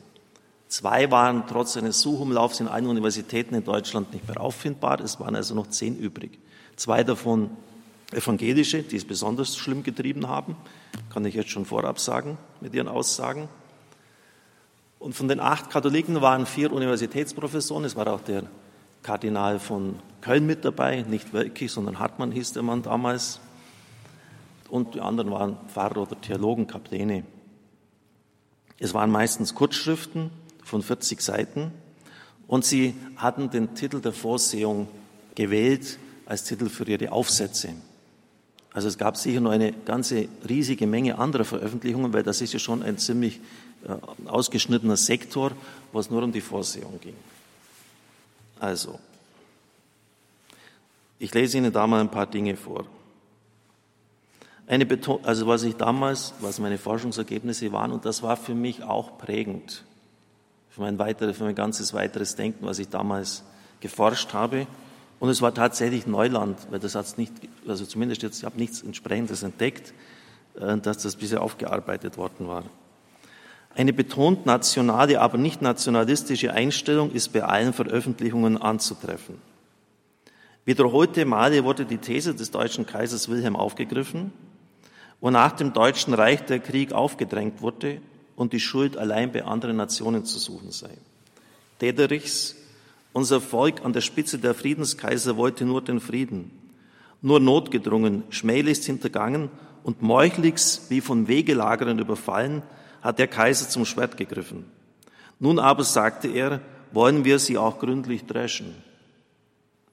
Zwei 0.68 1.10
waren 1.10 1.44
trotz 1.46 1.76
eines 1.76 2.00
Suchumlaufs 2.00 2.60
in 2.60 2.68
allen 2.68 2.86
Universitäten 2.86 3.54
in 3.54 3.64
Deutschland 3.64 4.12
nicht 4.12 4.26
mehr 4.26 4.40
auffindbar. 4.40 5.00
Es 5.00 5.20
waren 5.20 5.36
also 5.36 5.54
noch 5.54 5.68
zehn 5.68 5.96
übrig. 5.96 6.38
Zwei 6.76 7.04
davon 7.04 7.50
evangelische, 8.16 8.82
die 8.82 8.96
es 8.96 9.04
besonders 9.04 9.56
schlimm 9.56 9.82
getrieben 9.82 10.28
haben, 10.28 10.56
kann 11.12 11.24
ich 11.24 11.34
jetzt 11.34 11.50
schon 11.50 11.64
vorab 11.64 12.00
sagen 12.00 12.38
mit 12.60 12.74
ihren 12.74 12.88
Aussagen. 12.88 13.48
Und 14.98 15.14
von 15.14 15.28
den 15.28 15.40
acht 15.40 15.70
Katholiken 15.70 16.20
waren 16.22 16.46
vier 16.46 16.72
Universitätsprofessoren. 16.72 17.84
Es 17.84 17.96
war 17.96 18.06
auch 18.08 18.22
der 18.22 18.44
Kardinal 19.02 19.60
von 19.60 19.96
Köln 20.20 20.46
mit 20.46 20.64
dabei, 20.64 21.02
nicht 21.02 21.32
wirklich, 21.32 21.70
sondern 21.70 21.98
Hartmann 21.98 22.32
hieß 22.32 22.54
der 22.54 22.62
Mann 22.62 22.82
damals. 22.82 23.40
Und 24.68 24.94
die 24.94 25.00
anderen 25.00 25.30
waren 25.30 25.58
Pfarrer 25.68 25.98
oder 25.98 26.20
Theologen, 26.20 26.66
Kapläne. 26.66 27.24
Es 28.78 28.94
waren 28.94 29.10
meistens 29.10 29.54
Kurzschriften 29.54 30.30
von 30.64 30.82
40 30.82 31.20
Seiten 31.20 31.70
und 32.48 32.64
sie 32.64 32.94
hatten 33.16 33.50
den 33.50 33.74
Titel 33.74 34.00
der 34.00 34.12
Vorsehung 34.12 34.88
gewählt 35.34 35.98
als 36.26 36.44
Titel 36.44 36.68
für 36.68 36.84
ihre 36.84 37.12
Aufsätze. 37.12 37.74
Also 38.76 38.88
es 38.88 38.98
gab 38.98 39.16
sicher 39.16 39.40
noch 39.40 39.52
eine 39.52 39.72
ganze 39.72 40.28
riesige 40.46 40.86
Menge 40.86 41.18
anderer 41.18 41.46
Veröffentlichungen, 41.46 42.12
weil 42.12 42.22
das 42.22 42.42
ist 42.42 42.52
ja 42.52 42.58
schon 42.58 42.82
ein 42.82 42.98
ziemlich 42.98 43.40
äh, 43.88 44.28
ausgeschnittener 44.28 44.98
Sektor, 44.98 45.52
wo 45.92 45.98
es 45.98 46.10
nur 46.10 46.22
um 46.22 46.30
die 46.30 46.42
Vorsehung 46.42 47.00
ging. 47.00 47.14
Also, 48.60 48.98
ich 51.18 51.32
lese 51.32 51.56
Ihnen 51.56 51.72
da 51.72 51.86
mal 51.86 52.02
ein 52.02 52.10
paar 52.10 52.26
Dinge 52.26 52.54
vor. 52.54 52.84
Eine 54.66 54.86
also 55.22 55.46
was 55.46 55.62
ich 55.62 55.76
damals, 55.76 56.34
was 56.40 56.58
meine 56.58 56.76
Forschungsergebnisse 56.76 57.72
waren, 57.72 57.92
und 57.92 58.04
das 58.04 58.22
war 58.22 58.36
für 58.36 58.54
mich 58.54 58.82
auch 58.82 59.16
prägend 59.16 59.84
für 60.68 60.82
mein, 60.82 60.98
weiter, 60.98 61.32
für 61.32 61.44
mein 61.44 61.54
ganzes 61.54 61.94
weiteres 61.94 62.36
Denken, 62.36 62.66
was 62.66 62.78
ich 62.78 62.90
damals 62.90 63.42
geforscht 63.80 64.34
habe. 64.34 64.66
Und 65.18 65.30
es 65.30 65.40
war 65.40 65.54
tatsächlich 65.54 66.06
Neuland, 66.06 66.58
weil 66.70 66.78
das 66.78 66.94
hat 66.94 67.16
nicht, 67.18 67.32
also 67.66 67.86
zumindest 67.86 68.22
jetzt, 68.22 68.38
ich 68.38 68.44
habe 68.44 68.58
nichts 68.58 68.82
entsprechendes 68.82 69.42
entdeckt, 69.42 69.94
äh, 70.58 70.76
dass 70.78 70.98
das 70.98 71.16
bisher 71.16 71.42
aufgearbeitet 71.42 72.16
worden 72.16 72.48
war. 72.48 72.64
Eine 73.74 73.92
betont 73.92 74.46
nationale, 74.46 75.20
aber 75.20 75.36
nicht 75.36 75.60
nationalistische 75.60 76.52
Einstellung 76.52 77.12
ist 77.12 77.32
bei 77.32 77.44
allen 77.44 77.74
Veröffentlichungen 77.74 78.60
anzutreffen. 78.60 79.36
Wiederholte 80.64 81.24
Male 81.26 81.62
wurde 81.62 81.84
die 81.84 81.98
These 81.98 82.34
des 82.34 82.50
deutschen 82.50 82.86
Kaisers 82.86 83.28
Wilhelm 83.28 83.54
aufgegriffen, 83.54 84.32
wonach 85.20 85.52
dem 85.52 85.72
Deutschen 85.72 86.14
Reich 86.14 86.44
der 86.46 86.58
Krieg 86.58 86.92
aufgedrängt 86.92 87.62
wurde 87.62 88.00
und 88.34 88.52
die 88.52 88.60
Schuld 88.60 88.96
allein 88.96 89.30
bei 89.30 89.44
anderen 89.44 89.76
Nationen 89.76 90.24
zu 90.24 90.38
suchen 90.38 90.72
sei. 90.72 90.90
Dederichs, 91.80 92.56
unser 93.16 93.40
Volk 93.40 93.82
an 93.82 93.94
der 93.94 94.02
Spitze 94.02 94.38
der 94.38 94.52
Friedenskaiser 94.52 95.38
wollte 95.38 95.64
nur 95.64 95.80
den 95.80 96.00
Frieden, 96.00 96.50
nur 97.22 97.40
notgedrungen, 97.40 98.24
schmählichst 98.28 98.84
hintergangen 98.84 99.48
und 99.84 100.02
meuchlichst 100.02 100.90
wie 100.90 101.00
von 101.00 101.26
Wegelagerern 101.26 101.98
überfallen, 101.98 102.62
hat 103.00 103.18
der 103.18 103.26
Kaiser 103.26 103.70
zum 103.70 103.86
Schwert 103.86 104.18
gegriffen. 104.18 104.66
Nun 105.40 105.58
aber, 105.58 105.82
sagte 105.82 106.28
er, 106.28 106.60
wollen 106.92 107.24
wir 107.24 107.38
sie 107.38 107.56
auch 107.56 107.78
gründlich 107.78 108.26
dreschen. 108.26 108.74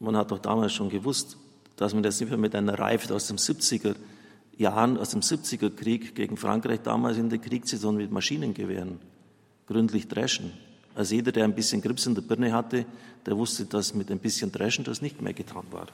Man 0.02 0.18
hat 0.18 0.32
doch 0.32 0.40
damals 0.40 0.74
schon 0.74 0.90
gewusst, 0.90 1.38
dass 1.78 1.94
man 1.94 2.04
das 2.04 2.20
nicht 2.20 2.28
mehr 2.28 2.38
mit 2.38 2.54
einer 2.56 2.78
Reife 2.78 3.16
aus 3.16 3.28
dem 3.28 3.38
70er 3.38 3.96
Jahren, 4.58 4.98
aus 4.98 5.12
dem 5.12 5.22
70er 5.22 5.74
Krieg 5.74 6.14
gegen 6.14 6.36
Frankreich 6.36 6.82
damals 6.82 7.18
in 7.18 7.30
der 7.30 7.40
Krieg 7.40 7.66
zieht, 7.68 7.80
sondern 7.80 8.04
mit 8.04 8.12
Maschinengewehren 8.12 9.00
gründlich 9.66 10.10
dreschen. 10.10 10.52
Also 10.96 11.16
jeder, 11.16 11.32
der 11.32 11.44
ein 11.44 11.56
bisschen 11.56 11.82
Grips 11.82 12.06
in 12.06 12.16
der 12.16 12.22
Birne 12.22 12.54
hatte, 12.54 12.86
der 13.26 13.38
wusste, 13.38 13.66
dass 13.66 13.94
mit 13.94 14.12
ein 14.12 14.20
bisschen 14.20 14.52
Dreschen 14.52 14.84
das 14.84 15.02
nicht 15.02 15.22
mehr 15.22 15.34
getan 15.34 15.66
war. 15.72 15.88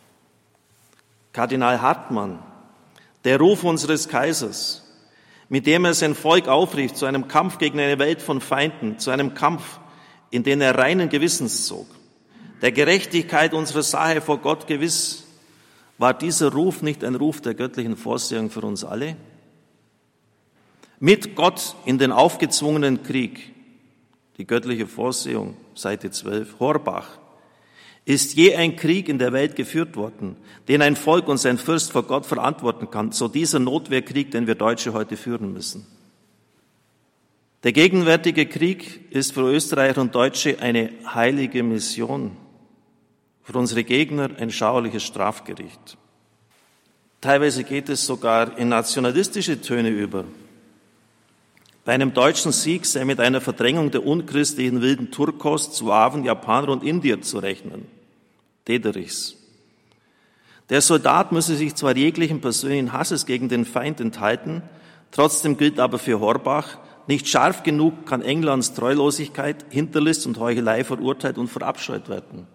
Kardinal 1.32 1.82
Hartmann, 1.82 2.40
der 3.24 3.40
Ruf 3.40 3.64
unseres 3.64 4.10
Kaisers, 4.10 4.84
mit 5.48 5.66
dem 5.66 5.86
er 5.86 5.94
sein 5.94 6.16
Volk 6.16 6.48
aufrief 6.48 6.94
zu 6.94 7.06
einem 7.06 7.28
Kampf 7.28 7.58
gegen 7.58 7.80
eine 7.80 8.00
Welt 8.00 8.22
von 8.22 8.42
Feinden, 8.42 9.00
zu 9.00 9.12
einem 9.12 9.34
Kampf, 9.34 9.80
in 10.32 10.44
den 10.44 10.62
er 10.62 10.78
reinen 10.78 11.10
Gewissens 11.10 11.66
zog, 11.66 11.88
der 12.62 12.72
Gerechtigkeit 12.72 13.54
unserer 13.54 13.84
Sache 13.84 14.22
vor 14.22 14.40
Gott 14.40 14.68
gewiss, 14.68 15.24
war 15.98 16.14
dieser 16.14 16.52
Ruf 16.52 16.82
nicht 16.82 17.04
ein 17.04 17.16
Ruf 17.16 17.42
der 17.42 17.54
göttlichen 17.54 17.98
Vorsehung 17.98 18.50
für 18.50 18.62
uns 18.62 18.84
alle? 18.84 19.18
Mit 21.00 21.36
Gott 21.36 21.76
in 21.86 21.98
den 21.98 22.12
aufgezwungenen 22.12 23.04
Krieg, 23.04 23.54
die 24.40 24.48
göttliche 24.48 24.88
Vorsehung, 24.88 25.56
Seite 25.76 26.10
12, 26.10 26.60
Horbach, 26.60 27.20
ist 28.06 28.36
je 28.36 28.56
ein 28.56 28.78
Krieg 28.78 29.10
in 29.10 29.20
der 29.20 29.34
Welt 29.34 29.58
geführt 29.58 29.98
worden, 29.98 30.38
den 30.70 30.82
ein 30.82 30.96
Volk 30.96 31.28
und 31.28 31.38
sein 31.38 31.58
Fürst 31.58 31.92
vor 31.92 32.04
Gott 32.04 32.26
verantworten 32.26 32.90
kann, 32.90 33.12
so 33.12 33.28
dieser 33.28 33.60
Notwehrkrieg, 33.60 34.32
den 34.32 34.48
wir 34.48 34.56
Deutsche 34.56 34.94
heute 34.94 35.18
führen 35.18 35.52
müssen. 35.52 35.86
Der 37.64 37.74
gegenwärtige 37.74 38.46
Krieg 38.46 39.12
ist 39.12 39.34
für 39.34 39.42
Österreicher 39.42 40.00
und 40.00 40.16
Deutsche 40.16 40.60
eine 40.62 40.90
heilige 41.06 41.62
Mission, 41.62 42.38
für 43.44 43.58
unsere 43.58 43.84
Gegner 43.84 44.30
ein 44.40 44.52
schauerliches 44.52 45.04
Strafgericht. 45.04 45.98
Teilweise 47.20 47.66
geht 47.66 47.90
es 47.90 48.06
sogar 48.06 48.58
in 48.58 48.70
nationalistische 48.70 49.60
Töne 49.60 49.90
über. 49.90 50.24
Bei 51.86 51.94
einem 51.94 52.14
deutschen 52.14 52.52
Sieg 52.52 52.86
sei 52.86 53.06
mit 53.06 53.20
einer 53.20 53.42
Verdrängung 53.42 53.92
der 53.92 54.06
unchristlichen 54.06 54.82
wilden 54.82 55.12
Turkos, 55.12 55.76
Suaven, 55.76 56.24
Japaner 56.24 56.70
und 56.70 56.84
Indier 56.84 57.22
zu 57.22 57.40
rechnen. 57.40 57.86
Dederichs. 58.68 59.36
Der 60.70 60.82
Soldat 60.82 61.32
müsse 61.32 61.56
sich 61.56 61.74
zwar 61.76 61.96
jeglichen 61.96 62.42
persönlichen 62.42 62.94
Hasses 62.94 63.26
gegen 63.26 63.50
den 63.50 63.66
Feind 63.66 64.00
enthalten, 64.00 64.62
trotzdem 65.10 65.58
gilt 65.58 65.80
aber 65.80 65.98
für 65.98 66.20
Horbach, 66.20 66.78
nicht 67.08 67.28
scharf 67.28 67.64
genug 67.64 68.06
kann 68.06 68.22
Englands 68.22 68.76
Treulosigkeit, 68.76 69.66
Hinterlist 69.70 70.28
und 70.28 70.38
Heuchelei 70.38 70.84
verurteilt 70.84 71.40
und 71.40 71.48
verabscheut 71.48 72.08
werden. 72.08 72.46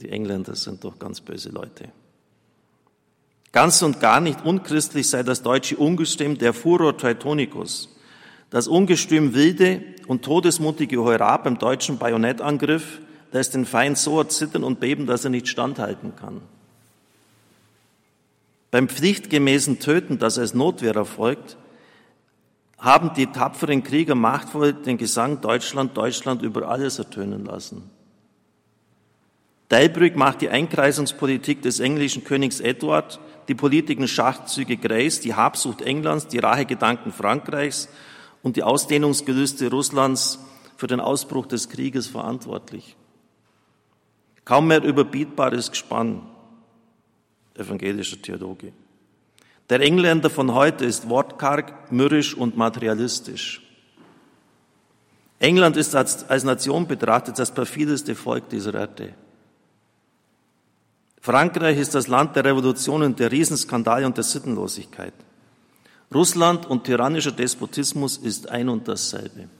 Die 0.00 0.08
Engländer 0.08 0.56
sind 0.56 0.82
doch 0.82 0.98
ganz 0.98 1.20
böse 1.20 1.50
Leute. 1.50 1.90
Ganz 3.52 3.82
und 3.82 4.00
gar 4.00 4.20
nicht 4.20 4.44
unchristlich 4.44 5.08
sei 5.08 5.22
das 5.22 5.42
deutsche 5.42 5.76
Ungestüm 5.76 6.36
der 6.38 6.52
Furor 6.52 6.96
Teutonicus, 6.96 7.88
das 8.50 8.68
Ungestüm 8.68 9.34
wilde 9.34 9.82
und 10.06 10.24
todesmutige 10.24 11.02
Heurat 11.02 11.44
beim 11.44 11.58
deutschen 11.58 11.98
Bajonettangriff, 11.98 13.00
lässt 13.32 13.54
den 13.54 13.66
Feind 13.66 13.98
so 13.98 14.18
erzittern 14.18 14.64
und 14.64 14.80
beben, 14.80 15.06
dass 15.06 15.24
er 15.24 15.30
nicht 15.30 15.48
standhalten 15.48 16.14
kann. 16.16 16.40
Beim 18.70 18.88
pflichtgemäßen 18.88 19.80
Töten, 19.80 20.18
das 20.18 20.38
als 20.38 20.54
Notwehr 20.54 20.94
erfolgt, 20.94 21.56
haben 22.78 23.12
die 23.14 23.26
tapferen 23.26 23.82
Krieger 23.82 24.14
machtvoll 24.14 24.72
den 24.72 24.98
Gesang 24.98 25.40
Deutschland, 25.40 25.96
Deutschland 25.96 26.42
über 26.42 26.68
alles 26.68 26.98
ertönen 26.98 27.44
lassen. 27.44 27.90
Delbrück 29.70 30.16
macht 30.16 30.40
die 30.40 30.48
Einkreisungspolitik 30.48 31.60
des 31.60 31.80
englischen 31.80 32.24
Königs 32.24 32.60
Edward, 32.60 33.20
die 33.48 33.54
politischen 33.54 34.08
Schachzüge 34.08 34.76
Greys, 34.76 35.20
die 35.20 35.34
Habsucht 35.34 35.82
Englands, 35.82 36.28
die 36.28 36.38
Rachegedanken 36.38 37.12
Frankreichs 37.12 37.88
und 38.42 38.56
die 38.56 38.62
Ausdehnungsgelüste 38.62 39.70
Russlands 39.70 40.38
für 40.76 40.86
den 40.86 41.00
Ausbruch 41.00 41.46
des 41.46 41.68
Krieges 41.68 42.06
verantwortlich. 42.06 42.96
Kaum 44.44 44.68
mehr 44.68 44.82
überbietbares 44.82 45.70
Gespann, 45.70 46.22
evangelischer 47.54 48.22
Theologe. 48.22 48.72
Der 49.68 49.80
Engländer 49.80 50.30
von 50.30 50.54
heute 50.54 50.86
ist 50.86 51.10
wortkarg, 51.10 51.92
mürrisch 51.92 52.34
und 52.34 52.56
materialistisch. 52.56 53.62
England 55.40 55.76
ist 55.76 55.94
als, 55.94 56.26
als 56.28 56.44
Nation 56.44 56.88
betrachtet 56.88 57.38
das 57.38 57.52
perfideste 57.52 58.14
Volk 58.14 58.48
dieser 58.48 58.74
Erde. 58.74 59.14
Frankreich 61.28 61.76
ist 61.76 61.94
das 61.94 62.08
Land 62.08 62.36
der 62.36 62.46
Revolutionen, 62.46 63.14
der 63.14 63.30
Riesenskandale 63.30 64.06
und 64.06 64.16
der 64.16 64.24
Sittenlosigkeit. 64.24 65.12
Russland 66.14 66.64
und 66.64 66.84
tyrannischer 66.84 67.32
Despotismus 67.32 68.16
ist 68.16 68.48
ein 68.48 68.70
und 68.70 68.88
dasselbe. 68.88 69.50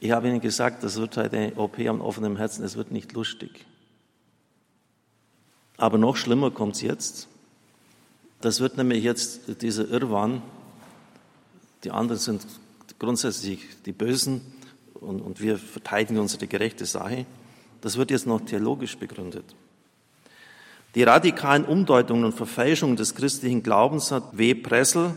Ich 0.00 0.10
habe 0.10 0.26
Ihnen 0.26 0.40
gesagt, 0.40 0.82
das 0.82 0.96
wird 0.96 1.16
heute 1.16 1.36
eine 1.36 1.54
OP 1.54 1.78
am 1.78 2.00
offenen 2.00 2.38
Herzen, 2.38 2.64
es 2.64 2.74
wird 2.74 2.90
nicht 2.90 3.12
lustig. 3.12 3.66
Aber 5.76 5.96
noch 5.96 6.16
schlimmer 6.16 6.50
kommt 6.50 6.74
es 6.74 6.82
jetzt. 6.82 7.28
Das 8.40 8.58
wird 8.58 8.78
nämlich 8.78 9.04
jetzt 9.04 9.62
dieser 9.62 9.88
Irrwahn. 9.90 10.42
Die 11.84 11.92
anderen 11.92 12.18
sind 12.18 12.44
grundsätzlich 12.98 13.60
die 13.86 13.92
Bösen 13.92 14.40
und, 14.94 15.20
und 15.20 15.40
wir 15.40 15.56
verteidigen 15.56 16.18
unsere 16.18 16.48
gerechte 16.48 16.84
Sache. 16.84 17.26
Das 17.80 17.96
wird 17.96 18.10
jetzt 18.10 18.26
noch 18.26 18.40
theologisch 18.40 18.96
begründet. 18.96 19.44
Die 20.94 21.02
radikalen 21.02 21.64
Umdeutungen 21.64 22.24
und 22.24 22.32
Verfälschungen 22.32 22.96
des 22.96 23.14
christlichen 23.14 23.62
Glaubens 23.62 24.10
hat 24.10 24.36
W. 24.36 24.54
Pressel 24.54 25.14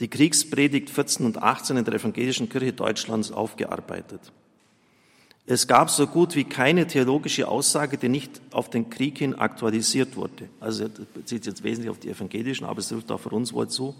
die 0.00 0.08
Kriegspredigt 0.08 0.90
14 0.90 1.24
und 1.24 1.42
18 1.42 1.78
in 1.78 1.84
der 1.84 1.94
Evangelischen 1.94 2.48
Kirche 2.48 2.74
Deutschlands 2.74 3.32
aufgearbeitet. 3.32 4.20
Es 5.46 5.66
gab 5.66 5.90
so 5.90 6.06
gut 6.06 6.34
wie 6.34 6.44
keine 6.44 6.86
theologische 6.86 7.46
Aussage, 7.46 7.96
die 7.96 8.08
nicht 8.08 8.40
auf 8.50 8.68
den 8.68 8.90
Krieg 8.90 9.18
hin 9.18 9.34
aktualisiert 9.36 10.16
wurde. 10.16 10.48
Also 10.58 10.88
das 10.88 11.06
bezieht 11.06 11.46
jetzt 11.46 11.62
wesentlich 11.62 11.88
auf 11.88 12.00
die 12.00 12.10
Evangelischen, 12.10 12.66
aber 12.66 12.80
es 12.80 12.88
trifft 12.88 13.10
auch 13.12 13.20
für 13.20 13.30
uns 13.30 13.52
wohl 13.52 13.68
zu. 13.68 13.94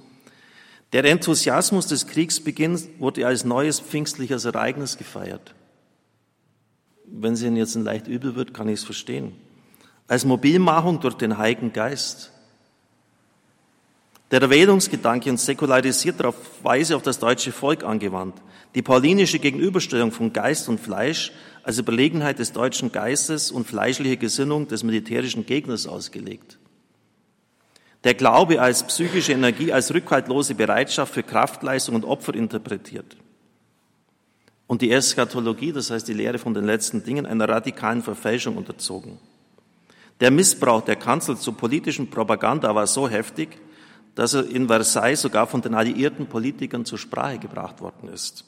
Der 0.93 1.05
Enthusiasmus 1.05 1.87
des 1.87 2.07
Kriegsbeginns 2.07 2.89
wurde 2.99 3.27
als 3.27 3.45
neues 3.45 3.81
pfingstliches 3.81 4.45
Ereignis 4.45 4.99
gefeiert. 4.99 5.55
Wenn 7.19 7.33
es 7.33 7.43
Ihnen 7.43 7.57
jetzt 7.57 7.75
leicht 7.77 8.09
übel 8.09 8.35
wird, 8.37 8.53
kann 8.53 8.69
ich 8.69 8.81
es 8.81 8.85
verstehen. 8.85 9.33
Als 10.07 10.27
Mobilmachung 10.27 11.01
durch 11.01 11.15
den 11.15 11.39
Heiligen 11.39 11.73
Geist. 11.73 12.31
Der 14.31 14.43
Erwählungsgedanke 14.43 15.31
und 15.31 15.41
säkularisierter 15.41 16.35
Weise 16.63 16.95
auf 16.95 17.03
das 17.03 17.19
deutsche 17.19 17.53
Volk 17.53 17.85
angewandt. 17.85 18.35
Die 18.75 18.83
paulinische 18.83 19.39
Gegenüberstellung 19.39 20.13
von 20.13 20.35
Geist 20.35 20.69
und 20.69 20.79
Fleisch 20.79 21.33
als 21.63 21.79
Überlegenheit 21.79 22.39
des 22.39 22.53
deutschen 22.53 22.93
Geistes 22.93 23.51
und 23.51 23.67
fleischliche 23.67 24.19
Gesinnung 24.19 24.69
des 24.69 24.83
militärischen 24.83 25.47
Gegners 25.47 25.87
ausgelegt. 25.87 26.59
Der 28.05 28.13
Glaube 28.13 28.61
als 28.61 28.87
psychische 28.87 29.33
Energie, 29.33 29.73
als 29.73 29.95
rückhaltlose 29.95 30.55
Bereitschaft 30.55 31.15
für 31.15 31.23
Kraftleistung 31.23 31.95
und 31.95 32.05
Opfer 32.05 32.35
interpretiert. 32.35 33.17
Und 34.67 34.83
die 34.83 34.91
Eschatologie, 34.91 35.73
das 35.73 35.91
heißt 35.91 36.09
die 36.09 36.13
Lehre 36.13 36.39
von 36.39 36.55
den 36.55 36.65
letzten 36.65 37.05
Dingen, 37.05 37.27
einer 37.27 37.49
radikalen 37.49 38.03
Verfälschung 38.03 38.57
unterzogen. 38.57 39.19
Der 40.21 40.31
Missbrauch 40.31 40.83
der 40.83 40.97
Kanzel 40.97 41.37
zur 41.37 41.57
politischen 41.57 42.11
Propaganda 42.11 42.75
war 42.75 42.87
so 42.87 43.09
heftig, 43.09 43.59
dass 44.15 44.35
er 44.35 44.49
in 44.49 44.67
Versailles 44.67 45.21
sogar 45.21 45.47
von 45.47 45.61
den 45.61 45.75
alliierten 45.75 46.27
Politikern 46.27 46.85
zur 46.85 46.99
Sprache 46.99 47.39
gebracht 47.39 47.81
worden 47.81 48.09
ist. 48.09 48.45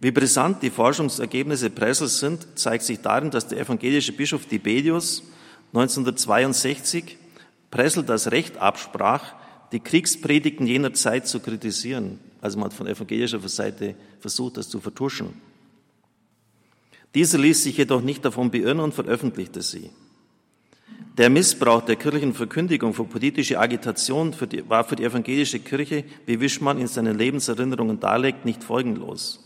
Wie 0.00 0.10
brisant 0.10 0.62
die 0.62 0.70
Forschungsergebnisse 0.70 1.70
Pressels 1.70 2.18
sind, 2.18 2.58
zeigt 2.58 2.84
sich 2.84 3.00
darin, 3.00 3.30
dass 3.30 3.48
der 3.48 3.60
evangelische 3.60 4.12
Bischof 4.12 4.46
Tiberius 4.46 5.22
1962 5.68 7.16
Pressel 7.70 8.02
das 8.02 8.30
Recht 8.30 8.58
absprach, 8.58 9.34
die 9.72 9.80
Kriegspredigten 9.80 10.66
jener 10.66 10.94
Zeit 10.94 11.26
zu 11.26 11.40
kritisieren. 11.40 12.18
Also 12.46 12.60
man 12.60 12.66
hat 12.66 12.74
von 12.74 12.86
evangelischer 12.86 13.40
Seite 13.48 13.96
versucht, 14.20 14.56
das 14.56 14.68
zu 14.68 14.78
vertuschen. 14.78 15.34
Dieser 17.12 17.38
ließ 17.38 17.64
sich 17.64 17.76
jedoch 17.76 18.02
nicht 18.02 18.24
davon 18.24 18.52
beirren 18.52 18.78
und 18.78 18.94
veröffentlichte 18.94 19.62
sie. 19.62 19.90
Der 21.18 21.28
Missbrauch 21.28 21.82
der 21.82 21.96
kirchlichen 21.96 22.34
Verkündigung 22.34 22.94
für 22.94 23.02
politische 23.02 23.58
Agitation 23.58 24.32
für 24.32 24.46
die, 24.46 24.68
war 24.70 24.84
für 24.84 24.94
die 24.94 25.02
evangelische 25.02 25.58
Kirche, 25.58 26.04
wie 26.24 26.38
Wischmann 26.38 26.78
in 26.78 26.86
seinen 26.86 27.18
Lebenserinnerungen 27.18 27.98
darlegt, 27.98 28.44
nicht 28.44 28.62
folgenlos. 28.62 29.44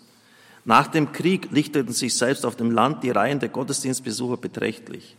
Nach 0.66 0.86
dem 0.86 1.10
Krieg 1.12 1.50
lichteten 1.52 1.94
sich 1.94 2.14
selbst 2.14 2.44
auf 2.44 2.54
dem 2.54 2.70
Land 2.70 3.02
die 3.02 3.12
Reihen 3.12 3.40
der 3.40 3.48
Gottesdienstbesucher 3.48 4.36
beträchtlich. 4.36 5.16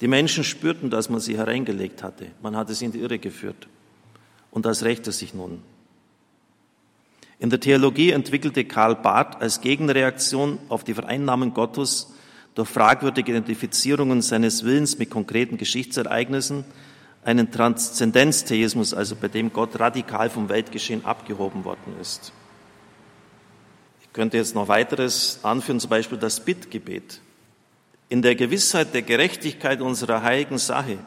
Die 0.00 0.08
Menschen 0.08 0.42
spürten, 0.42 0.90
dass 0.90 1.08
man 1.08 1.20
sie 1.20 1.38
hereingelegt 1.38 2.02
hatte. 2.02 2.26
Man 2.42 2.56
hatte 2.56 2.74
sie 2.74 2.86
in 2.86 2.92
die 2.92 2.98
Irre 2.98 3.20
geführt. 3.20 3.68
Und 4.50 4.66
das 4.66 4.82
rächte 4.82 5.12
sich 5.12 5.32
nun. 5.32 5.62
In 7.40 7.48
der 7.48 7.58
Theologie 7.58 8.10
entwickelte 8.10 8.66
Karl 8.66 8.94
Barth 8.94 9.40
als 9.40 9.62
Gegenreaktion 9.62 10.58
auf 10.68 10.84
die 10.84 10.92
Vereinnahmung 10.92 11.54
Gottes 11.54 12.12
durch 12.54 12.68
fragwürdige 12.68 13.32
Identifizierungen 13.32 14.20
seines 14.20 14.62
Willens 14.62 14.98
mit 14.98 15.08
konkreten 15.08 15.56
Geschichtsereignissen 15.56 16.66
einen 17.24 17.50
Transzendenztheismus, 17.50 18.92
also 18.92 19.16
bei 19.16 19.28
dem 19.28 19.54
Gott 19.54 19.80
radikal 19.80 20.28
vom 20.28 20.50
Weltgeschehen 20.50 21.06
abgehoben 21.06 21.64
worden 21.64 21.94
ist. 21.98 22.34
Ich 24.02 24.12
könnte 24.12 24.36
jetzt 24.36 24.54
noch 24.54 24.68
weiteres 24.68 25.40
anführen, 25.42 25.80
zum 25.80 25.88
Beispiel 25.88 26.18
das 26.18 26.44
Bittgebet. 26.44 27.22
In 28.10 28.20
der 28.20 28.34
Gewissheit 28.34 28.92
der 28.92 29.02
Gerechtigkeit 29.02 29.80
unserer 29.80 30.22
heiligen 30.22 30.58
Sache 30.58 30.98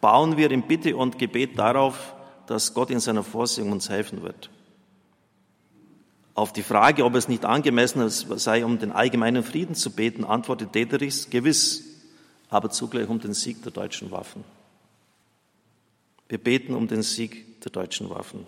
bauen 0.00 0.36
wir 0.36 0.52
im 0.52 0.62
Bitte 0.62 0.96
und 0.96 1.18
Gebet 1.18 1.58
darauf, 1.58 2.14
dass 2.46 2.72
Gott 2.72 2.90
in 2.90 3.00
seiner 3.00 3.24
Vorsehung 3.24 3.72
uns 3.72 3.88
helfen 3.88 4.22
wird. 4.22 4.48
Auf 6.34 6.52
die 6.52 6.62
Frage, 6.62 7.04
ob 7.04 7.14
es 7.14 7.28
nicht 7.28 7.44
angemessen 7.44 8.08
sei, 8.08 8.64
um 8.64 8.78
den 8.78 8.92
allgemeinen 8.92 9.42
Frieden 9.42 9.74
zu 9.74 9.90
beten, 9.90 10.24
antwortet 10.24 10.74
Dederichs 10.74 11.28
gewiss, 11.28 11.84
aber 12.48 12.70
zugleich 12.70 13.08
um 13.08 13.20
den 13.20 13.34
Sieg 13.34 13.62
der 13.62 13.72
deutschen 13.72 14.10
Waffen. 14.10 14.44
Wir 16.28 16.38
beten 16.38 16.74
um 16.74 16.88
den 16.88 17.02
Sieg 17.02 17.60
der 17.62 17.70
deutschen 17.70 18.08
Waffen. 18.08 18.46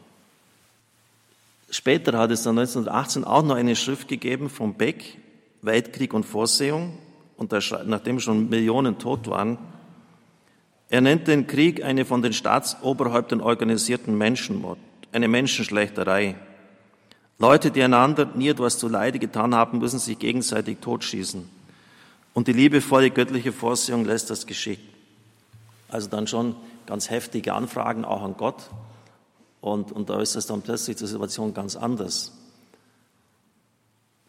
Später 1.69 2.17
hat 2.19 2.31
es 2.31 2.43
dann 2.43 2.59
1918 2.59 3.25
auch 3.25 3.43
noch 3.43 3.57
eine 3.57 3.77
Schrift 3.77 4.09
gegeben 4.09 4.49
von 4.49 4.75
Beck, 4.75 5.19
Weltkrieg 5.61 6.15
und 6.15 6.25
Vorsehung, 6.25 6.99
und 7.37 7.53
nachdem 7.87 8.21
schon 8.21 8.49
Millionen 8.49 8.99
tot 8.99 9.29
waren, 9.29 9.59
er 10.89 11.01
nennt 11.01 11.27
den 11.27 11.47
Krieg 11.47 11.83
eine 11.83 12.05
von 12.05 12.23
den 12.23 12.33
Staatsoberhäuptern 12.33 13.41
organisierten 13.41 14.17
Menschenmord, 14.17 14.79
eine 15.13 15.29
Menschenschlechterei. 15.29 16.37
Leute, 17.39 17.71
die 17.71 17.83
einander 17.83 18.27
nie 18.35 18.49
etwas 18.49 18.79
zu 18.79 18.89
Leide 18.89 19.19
getan 19.19 19.55
haben, 19.55 19.79
müssen 19.79 19.99
sich 19.99 20.19
gegenseitig 20.19 20.79
totschießen. 20.81 21.49
Und 22.33 22.49
die 22.49 22.53
liebevolle 22.53 23.11
göttliche 23.11 23.53
Vorsehung 23.53 24.05
lässt 24.05 24.31
das 24.31 24.47
geschehen. 24.47 24.81
Also 25.89 26.09
dann 26.09 26.27
schon 26.27 26.57
ganz 26.87 27.11
heftige 27.11 27.55
Anfragen 27.55 28.05
auch 28.05 28.23
an 28.23 28.37
Gott. 28.37 28.71
Und, 29.61 29.93
und 29.93 30.11
da 30.11 30.21
ist 30.21 30.37
das 30.37 30.47
dann 30.47 30.63
plötzlich 30.63 30.97
die 30.97 31.07
Situation 31.07 31.55
ganz 31.55 31.77
anders. 31.77 32.33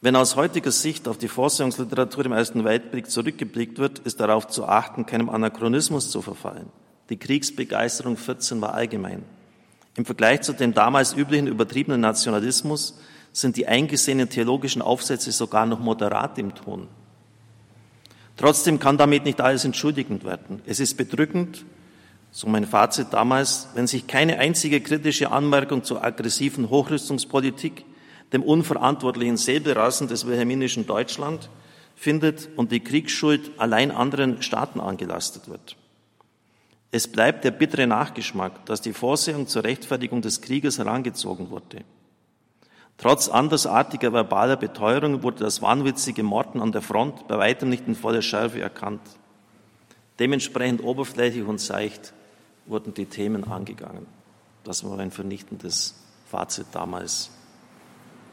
Wenn 0.02 0.16
aus 0.16 0.36
heutiger 0.36 0.72
Sicht 0.72 1.08
auf 1.08 1.18
die 1.18 1.28
Vorsehungsliteratur 1.28 2.26
im 2.26 2.34
Ersten 2.34 2.64
Weltkrieg 2.64 3.10
zurückgeblickt 3.10 3.80
wird, 3.80 4.00
ist 4.00 4.20
darauf 4.20 4.48
zu 4.48 4.66
achten, 4.66 5.06
keinem 5.06 5.30
Anachronismus 5.30 6.12
zu 6.12 6.22
verfallen. 6.22 6.70
Die 7.10 7.18
Kriegsbegeisterung 7.18 8.18
14 8.18 8.62
war 8.62 8.74
allgemein. 8.74 9.24
Im 9.96 10.06
Vergleich 10.06 10.42
zu 10.42 10.54
dem 10.54 10.74
damals 10.74 11.14
üblichen 11.14 11.48
übertriebenen 11.48 12.02
Nationalismus 12.02 13.00
sind 13.32 13.58
die 13.58 13.68
eingesehenen 13.68 14.30
theologischen 14.30 14.82
Aufsätze 14.82 15.32
sogar 15.32 15.66
noch 15.66 15.80
moderat 15.80 16.38
im 16.38 16.54
Ton. 16.54 16.88
Trotzdem 18.38 18.80
kann 18.80 18.98
damit 18.98 19.24
nicht 19.24 19.40
alles 19.40 19.64
entschuldigend 19.64 20.26
werden. 20.26 20.62
Es 20.66 20.80
ist 20.80 20.96
bedrückend, 20.98 21.66
so 22.32 22.48
mein 22.48 22.66
Fazit 22.66 23.08
damals, 23.12 23.70
wenn 23.76 23.88
sich 23.88 24.08
keine 24.08 24.40
einzige 24.40 24.82
kritische 24.82 25.32
Anmerkung 25.32 25.86
zur 25.86 26.04
aggressiven 26.04 26.70
Hochrüstungspolitik, 26.70 27.86
dem 28.34 28.44
unverantwortlichen 28.44 29.38
Säbelrasen 29.38 30.10
des 30.10 30.28
wilhelminischen 30.28 30.86
Deutschland 30.86 31.50
findet 31.96 32.50
und 32.58 32.74
die 32.74 32.82
Kriegsschuld 32.82 33.52
allein 33.58 33.92
anderen 33.92 34.42
Staaten 34.42 34.82
angelastet 34.82 35.48
wird. 35.48 35.78
Es 36.96 37.10
bleibt 37.10 37.44
der 37.44 37.52
bittere 37.52 37.88
Nachgeschmack, 37.88 38.66
dass 38.68 38.80
die 38.80 38.94
Vorsehung 38.94 39.48
zur 39.48 39.66
Rechtfertigung 39.66 40.22
des 40.22 40.40
Krieges 40.40 40.78
herangezogen 40.78 41.50
wurde. 41.50 41.84
Trotz 42.98 43.28
andersartiger 43.28 44.14
verbaler 44.14 44.56
Beteuerung 44.56 45.22
wurde 45.22 45.44
das 45.44 45.62
wahnwitzige 45.62 46.24
Morden 46.24 46.62
an 46.62 46.72
der 46.72 46.82
Front 46.82 47.28
bei 47.28 47.38
weitem 47.38 47.68
nicht 47.68 47.86
in 47.86 47.96
voller 47.96 48.22
Schärfe 48.22 48.62
erkannt. 48.62 49.02
Dementsprechend 50.20 50.82
oberflächlich 50.86 51.44
und 51.44 51.60
seicht 51.60 52.14
wurden 52.66 52.94
die 52.94 53.08
Themen 53.08 53.44
angegangen. 53.44 54.06
Das 54.64 54.86
war 54.86 54.98
ein 54.98 55.12
vernichtendes 55.12 55.96
Fazit 56.32 56.68
damals. 56.72 57.30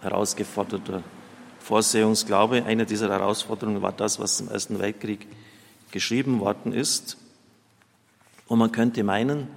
Herausgeforderter 0.02 1.02
Vorsehungsglaube. 1.58 2.64
Eine 2.64 2.86
dieser 2.86 3.10
Herausforderungen 3.10 3.82
war 3.82 3.90
das, 3.90 4.20
was 4.20 4.40
im 4.40 4.50
Ersten 4.50 4.78
Weltkrieg 4.78 5.26
geschrieben 5.90 6.38
worden 6.38 6.72
ist. 6.72 7.16
Und 8.52 8.58
man 8.58 8.70
könnte 8.70 9.02
meinen, 9.02 9.48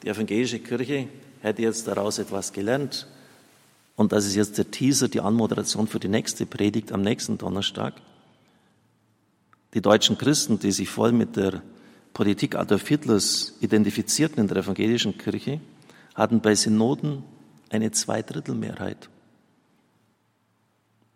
die 0.00 0.06
evangelische 0.06 0.60
Kirche 0.60 1.08
hätte 1.40 1.62
jetzt 1.62 1.88
daraus 1.88 2.20
etwas 2.20 2.52
gelernt. 2.52 3.08
Und 3.96 4.12
das 4.12 4.26
ist 4.26 4.36
jetzt 4.36 4.58
der 4.58 4.70
Teaser, 4.70 5.08
die 5.08 5.20
Anmoderation 5.20 5.88
für 5.88 5.98
die 5.98 6.06
nächste 6.06 6.46
Predigt 6.46 6.92
am 6.92 7.02
nächsten 7.02 7.36
Donnerstag. 7.36 7.94
Die 9.74 9.80
deutschen 9.80 10.18
Christen, 10.18 10.60
die 10.60 10.70
sich 10.70 10.88
voll 10.88 11.10
mit 11.10 11.34
der 11.34 11.62
Politik 12.14 12.54
Adolf 12.54 12.86
Hitlers 12.86 13.54
identifizierten 13.60 14.38
in 14.38 14.46
der 14.46 14.58
evangelischen 14.58 15.18
Kirche, 15.18 15.60
hatten 16.14 16.40
bei 16.40 16.54
Synoden 16.54 17.24
eine 17.70 17.90
Zweidrittelmehrheit. 17.90 19.08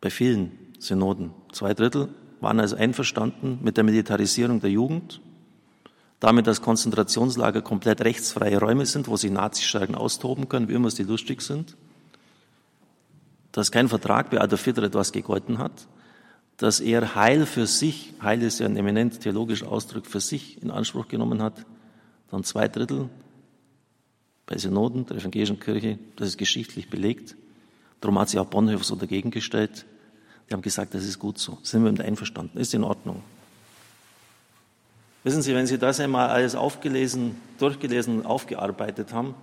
Bei 0.01 0.11
vielen 0.11 0.59
Synoden. 0.81 1.31
Zwei 1.53 1.73
Drittel 1.73 2.09
waren 2.41 2.59
also 2.59 2.75
einverstanden 2.75 3.61
mit 3.63 3.77
der 3.77 3.85
Militarisierung 3.85 4.61
der 4.61 4.71
Jugend 4.71 5.21
damit, 6.23 6.47
dass 6.47 6.63
Konzentrationslager 6.63 7.63
komplett 7.63 8.01
rechtsfreie 8.01 8.61
Räume 8.61 8.87
sind, 8.87 9.09
wo 9.09 9.17
sich 9.17 9.33
Nazischergen 9.33 9.97
austoben 9.97 10.49
können, 10.49 10.69
wie 10.69 10.75
immer 10.75 10.89
sie 10.89 11.03
lustig 11.03 11.43
sind, 11.43 11.77
dass 13.51 13.73
kein 13.73 13.89
Vertrag 13.89 14.31
bei 14.31 14.41
Adolf 14.41 14.65
Hitler 14.65 14.85
etwas 14.85 15.11
gegolten 15.11 15.59
hat, 15.59 15.89
dass 16.59 16.79
er 16.79 17.17
Heil 17.17 17.45
für 17.45 17.67
sich, 17.67 18.15
Heil 18.23 18.41
ist 18.43 18.61
ja 18.61 18.67
ein 18.67 18.77
eminent 18.77 19.21
theologischer 19.21 19.67
Ausdruck, 19.67 20.07
für 20.07 20.21
sich 20.21 20.63
in 20.63 20.71
Anspruch 20.71 21.09
genommen 21.09 21.43
hat, 21.43 21.67
dann 22.31 22.45
zwei 22.45 22.69
Drittel 22.69 23.09
bei 24.47 24.57
Synoden 24.57 25.05
der 25.07 25.17
evangelischen 25.17 25.59
Kirche, 25.59 25.99
das 26.15 26.29
ist 26.29 26.39
geschichtlich 26.39 26.89
belegt. 26.89 27.35
Darum 28.01 28.17
hat 28.21 28.29
sich 28.29 28.39
auch 28.39 28.47
Bonhoeffer 28.47 28.85
so 28.85 28.95
dagegen 28.95 29.33
gestellt. 29.33 29.87
Die 30.49 30.55
haben 30.55 30.63
gesagt, 30.63 30.95
das 30.95 31.05
ist 31.05 31.19
gut 31.19 31.39
so. 31.39 31.59
Sind 31.63 31.83
wir 31.83 31.91
mit 31.91 32.01
einverstanden? 32.01 32.59
Ist 32.59 32.75
in 32.75 32.85
Ordnung. 32.85 33.25
Wissen 35.25 35.43
Sie, 35.43 35.55
wenn 35.55 35.67
Sie 35.67 35.79
das 35.79 36.01
einmal 36.01 36.31
alles 36.31 36.55
aufgelesen, 36.55 37.37
durchgelesen 37.59 38.21
und 38.21 38.27
aufgearbeitet 38.27 39.13
haben, 39.13 39.35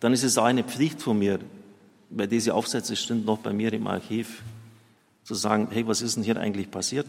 dann 0.00 0.12
ist 0.12 0.22
es 0.22 0.36
auch 0.36 0.44
eine 0.44 0.64
Pflicht 0.64 1.00
von 1.00 1.18
mir, 1.18 1.38
weil 2.10 2.28
diese 2.28 2.54
Aufsätze 2.54 2.96
stehen 2.96 3.24
noch 3.24 3.38
bei 3.38 3.52
mir 3.52 3.72
im 3.72 3.86
Archiv, 3.86 4.42
zu 5.24 5.34
sagen, 5.34 5.68
hey, 5.70 5.86
was 5.86 6.02
ist 6.02 6.16
denn 6.16 6.24
hier 6.24 6.36
eigentlich 6.36 6.70
passiert? 6.70 7.06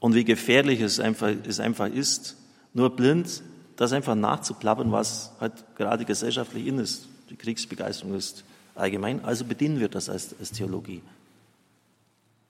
Und 0.00 0.14
wie 0.14 0.24
gefährlich 0.24 0.80
es 0.80 0.98
einfach, 0.98 1.30
es 1.46 1.60
einfach 1.60 1.88
ist, 1.88 2.36
nur 2.72 2.94
blind 2.94 3.42
das 3.76 3.92
einfach 3.92 4.16
nachzuplappern, 4.16 4.90
was 4.90 5.32
halt 5.40 5.52
gerade 5.76 6.04
gesellschaftlich 6.04 6.66
in 6.66 6.78
ist. 6.78 7.06
Die 7.30 7.36
Kriegsbegeisterung 7.36 8.14
ist 8.14 8.42
allgemein, 8.74 9.24
also 9.24 9.44
bedienen 9.44 9.78
wir 9.78 9.88
das 9.88 10.08
als, 10.08 10.34
als 10.40 10.50
Theologie. 10.50 11.02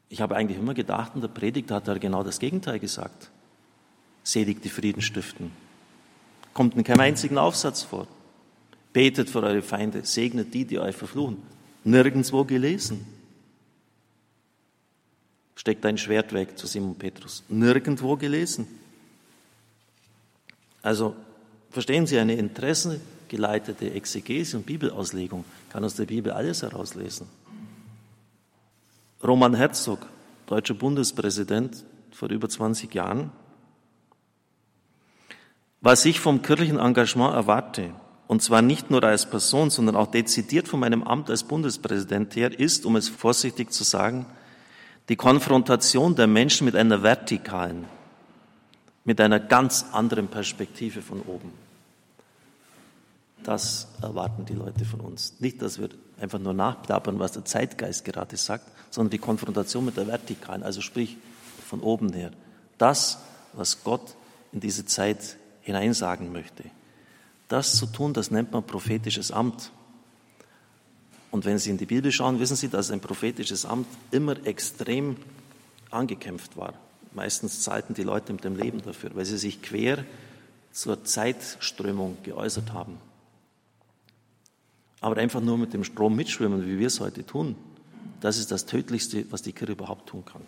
Ich 0.09 0.22
habe 0.22 0.37
eigentlich 0.37 0.59
immer 0.59 0.72
gedacht, 0.72 1.14
und 1.14 1.20
der 1.20 1.28
Predigt 1.28 1.70
hat 1.70 1.87
da 1.87 1.98
genau 1.98 2.22
das 2.22 2.38
Gegenteil 2.38 2.78
gesagt. 2.78 3.31
Selig 4.28 4.60
die 4.60 4.68
Frieden 4.68 5.00
stiften. 5.00 5.52
Kommt 6.52 6.76
in 6.76 6.84
keinem 6.84 7.00
einzigen 7.00 7.38
Aufsatz 7.38 7.82
vor. 7.82 8.06
Betet 8.92 9.30
für 9.30 9.42
eure 9.42 9.62
Feinde, 9.62 10.04
segnet 10.04 10.52
die, 10.52 10.66
die 10.66 10.78
euch 10.78 10.94
verfluchen. 10.94 11.38
Nirgendwo 11.82 12.44
gelesen. 12.44 13.06
Steckt 15.54 15.86
ein 15.86 15.96
Schwert 15.96 16.34
weg 16.34 16.58
zu 16.58 16.66
Simon 16.66 16.94
Petrus. 16.94 17.42
Nirgendwo 17.48 18.16
gelesen. 18.16 18.66
Also 20.82 21.16
verstehen 21.70 22.06
Sie, 22.06 22.18
eine 22.18 22.34
interessengeleitete 22.34 23.92
Exegese 23.92 24.58
und 24.58 24.66
Bibelauslegung 24.66 25.46
kann 25.70 25.84
aus 25.84 25.94
der 25.94 26.04
Bibel 26.04 26.32
alles 26.32 26.60
herauslesen. 26.60 27.26
Roman 29.24 29.54
Herzog, 29.54 30.06
deutscher 30.44 30.74
Bundespräsident 30.74 31.82
vor 32.10 32.28
über 32.28 32.50
20 32.50 32.94
Jahren, 32.94 33.32
was 35.80 36.04
ich 36.04 36.20
vom 36.20 36.42
kirchlichen 36.42 36.78
Engagement 36.78 37.34
erwarte, 37.34 37.92
und 38.26 38.42
zwar 38.42 38.62
nicht 38.62 38.90
nur 38.90 39.02
als 39.04 39.28
Person, 39.28 39.70
sondern 39.70 39.96
auch 39.96 40.08
dezidiert 40.08 40.68
von 40.68 40.80
meinem 40.80 41.02
Amt 41.02 41.30
als 41.30 41.44
Bundespräsident 41.44 42.36
her, 42.36 42.58
ist, 42.58 42.84
um 42.84 42.96
es 42.96 43.08
vorsichtig 43.08 43.72
zu 43.72 43.84
sagen, 43.84 44.26
die 45.08 45.16
Konfrontation 45.16 46.14
der 46.14 46.26
Menschen 46.26 46.66
mit 46.66 46.76
einer 46.76 47.02
vertikalen, 47.02 47.86
mit 49.04 49.20
einer 49.20 49.40
ganz 49.40 49.86
anderen 49.92 50.28
Perspektive 50.28 51.00
von 51.00 51.22
oben. 51.22 51.52
Das 53.42 53.88
erwarten 54.02 54.44
die 54.44 54.52
Leute 54.54 54.84
von 54.84 55.00
uns. 55.00 55.34
Nicht, 55.38 55.62
dass 55.62 55.78
wir 55.78 55.88
einfach 56.20 56.38
nur 56.38 56.52
nachplappern, 56.52 57.18
was 57.18 57.32
der 57.32 57.46
Zeitgeist 57.46 58.04
gerade 58.04 58.36
sagt, 58.36 58.70
sondern 58.90 59.10
die 59.10 59.18
Konfrontation 59.18 59.86
mit 59.86 59.96
der 59.96 60.06
Vertikalen, 60.06 60.62
also 60.62 60.82
sprich 60.82 61.16
von 61.66 61.80
oben 61.80 62.12
her. 62.12 62.32
Das, 62.76 63.18
was 63.54 63.82
Gott 63.84 64.16
in 64.52 64.60
diese 64.60 64.84
Zeit 64.84 65.38
hineinsagen 65.68 66.33
möchte. 66.33 66.64
Das 67.48 67.76
zu 67.76 67.87
tun, 67.87 68.14
das 68.14 68.31
nennt 68.31 68.52
man 68.52 68.66
prophetisches 68.66 69.31
Amt. 69.31 69.70
Und 71.31 71.44
wenn 71.44 71.59
Sie 71.59 71.70
in 71.70 71.76
die 71.76 71.87
Bibel 71.87 72.11
schauen, 72.11 72.40
wissen 72.40 72.57
Sie, 72.57 72.68
dass 72.68 72.90
ein 72.90 73.00
prophetisches 73.00 73.66
Amt 73.66 73.87
immer 74.11 74.46
extrem 74.46 75.16
angekämpft 75.90 76.57
war. 76.57 76.74
Meistens 77.12 77.62
zahlten 77.62 77.94
die 77.94 78.02
Leute 78.02 78.33
mit 78.33 78.44
dem 78.44 78.57
Leben 78.57 78.83
dafür, 78.83 79.11
weil 79.14 79.24
sie 79.24 79.38
sich 79.38 79.62
quer 79.62 80.04
zur 80.72 81.04
Zeitströmung 81.04 82.16
geäußert 82.22 82.72
haben. 82.72 82.98
Aber 85.00 85.16
einfach 85.16 85.40
nur 85.40 85.59
mit 85.59 85.72
dem 85.72 85.85
Strom 85.85 86.16
mitschwimmen, 86.16 86.66
wie 86.66 86.78
wir 86.78 86.87
es 86.87 87.00
heute 87.00 87.24
tun, 87.24 87.57
das 88.20 88.38
ist 88.38 88.50
das 88.50 88.66
Tödlichste, 88.66 89.24
was 89.31 89.42
die 89.42 89.52
Kirche 89.52 89.72
überhaupt 89.72 90.09
tun 90.09 90.24
kann. 90.24 90.42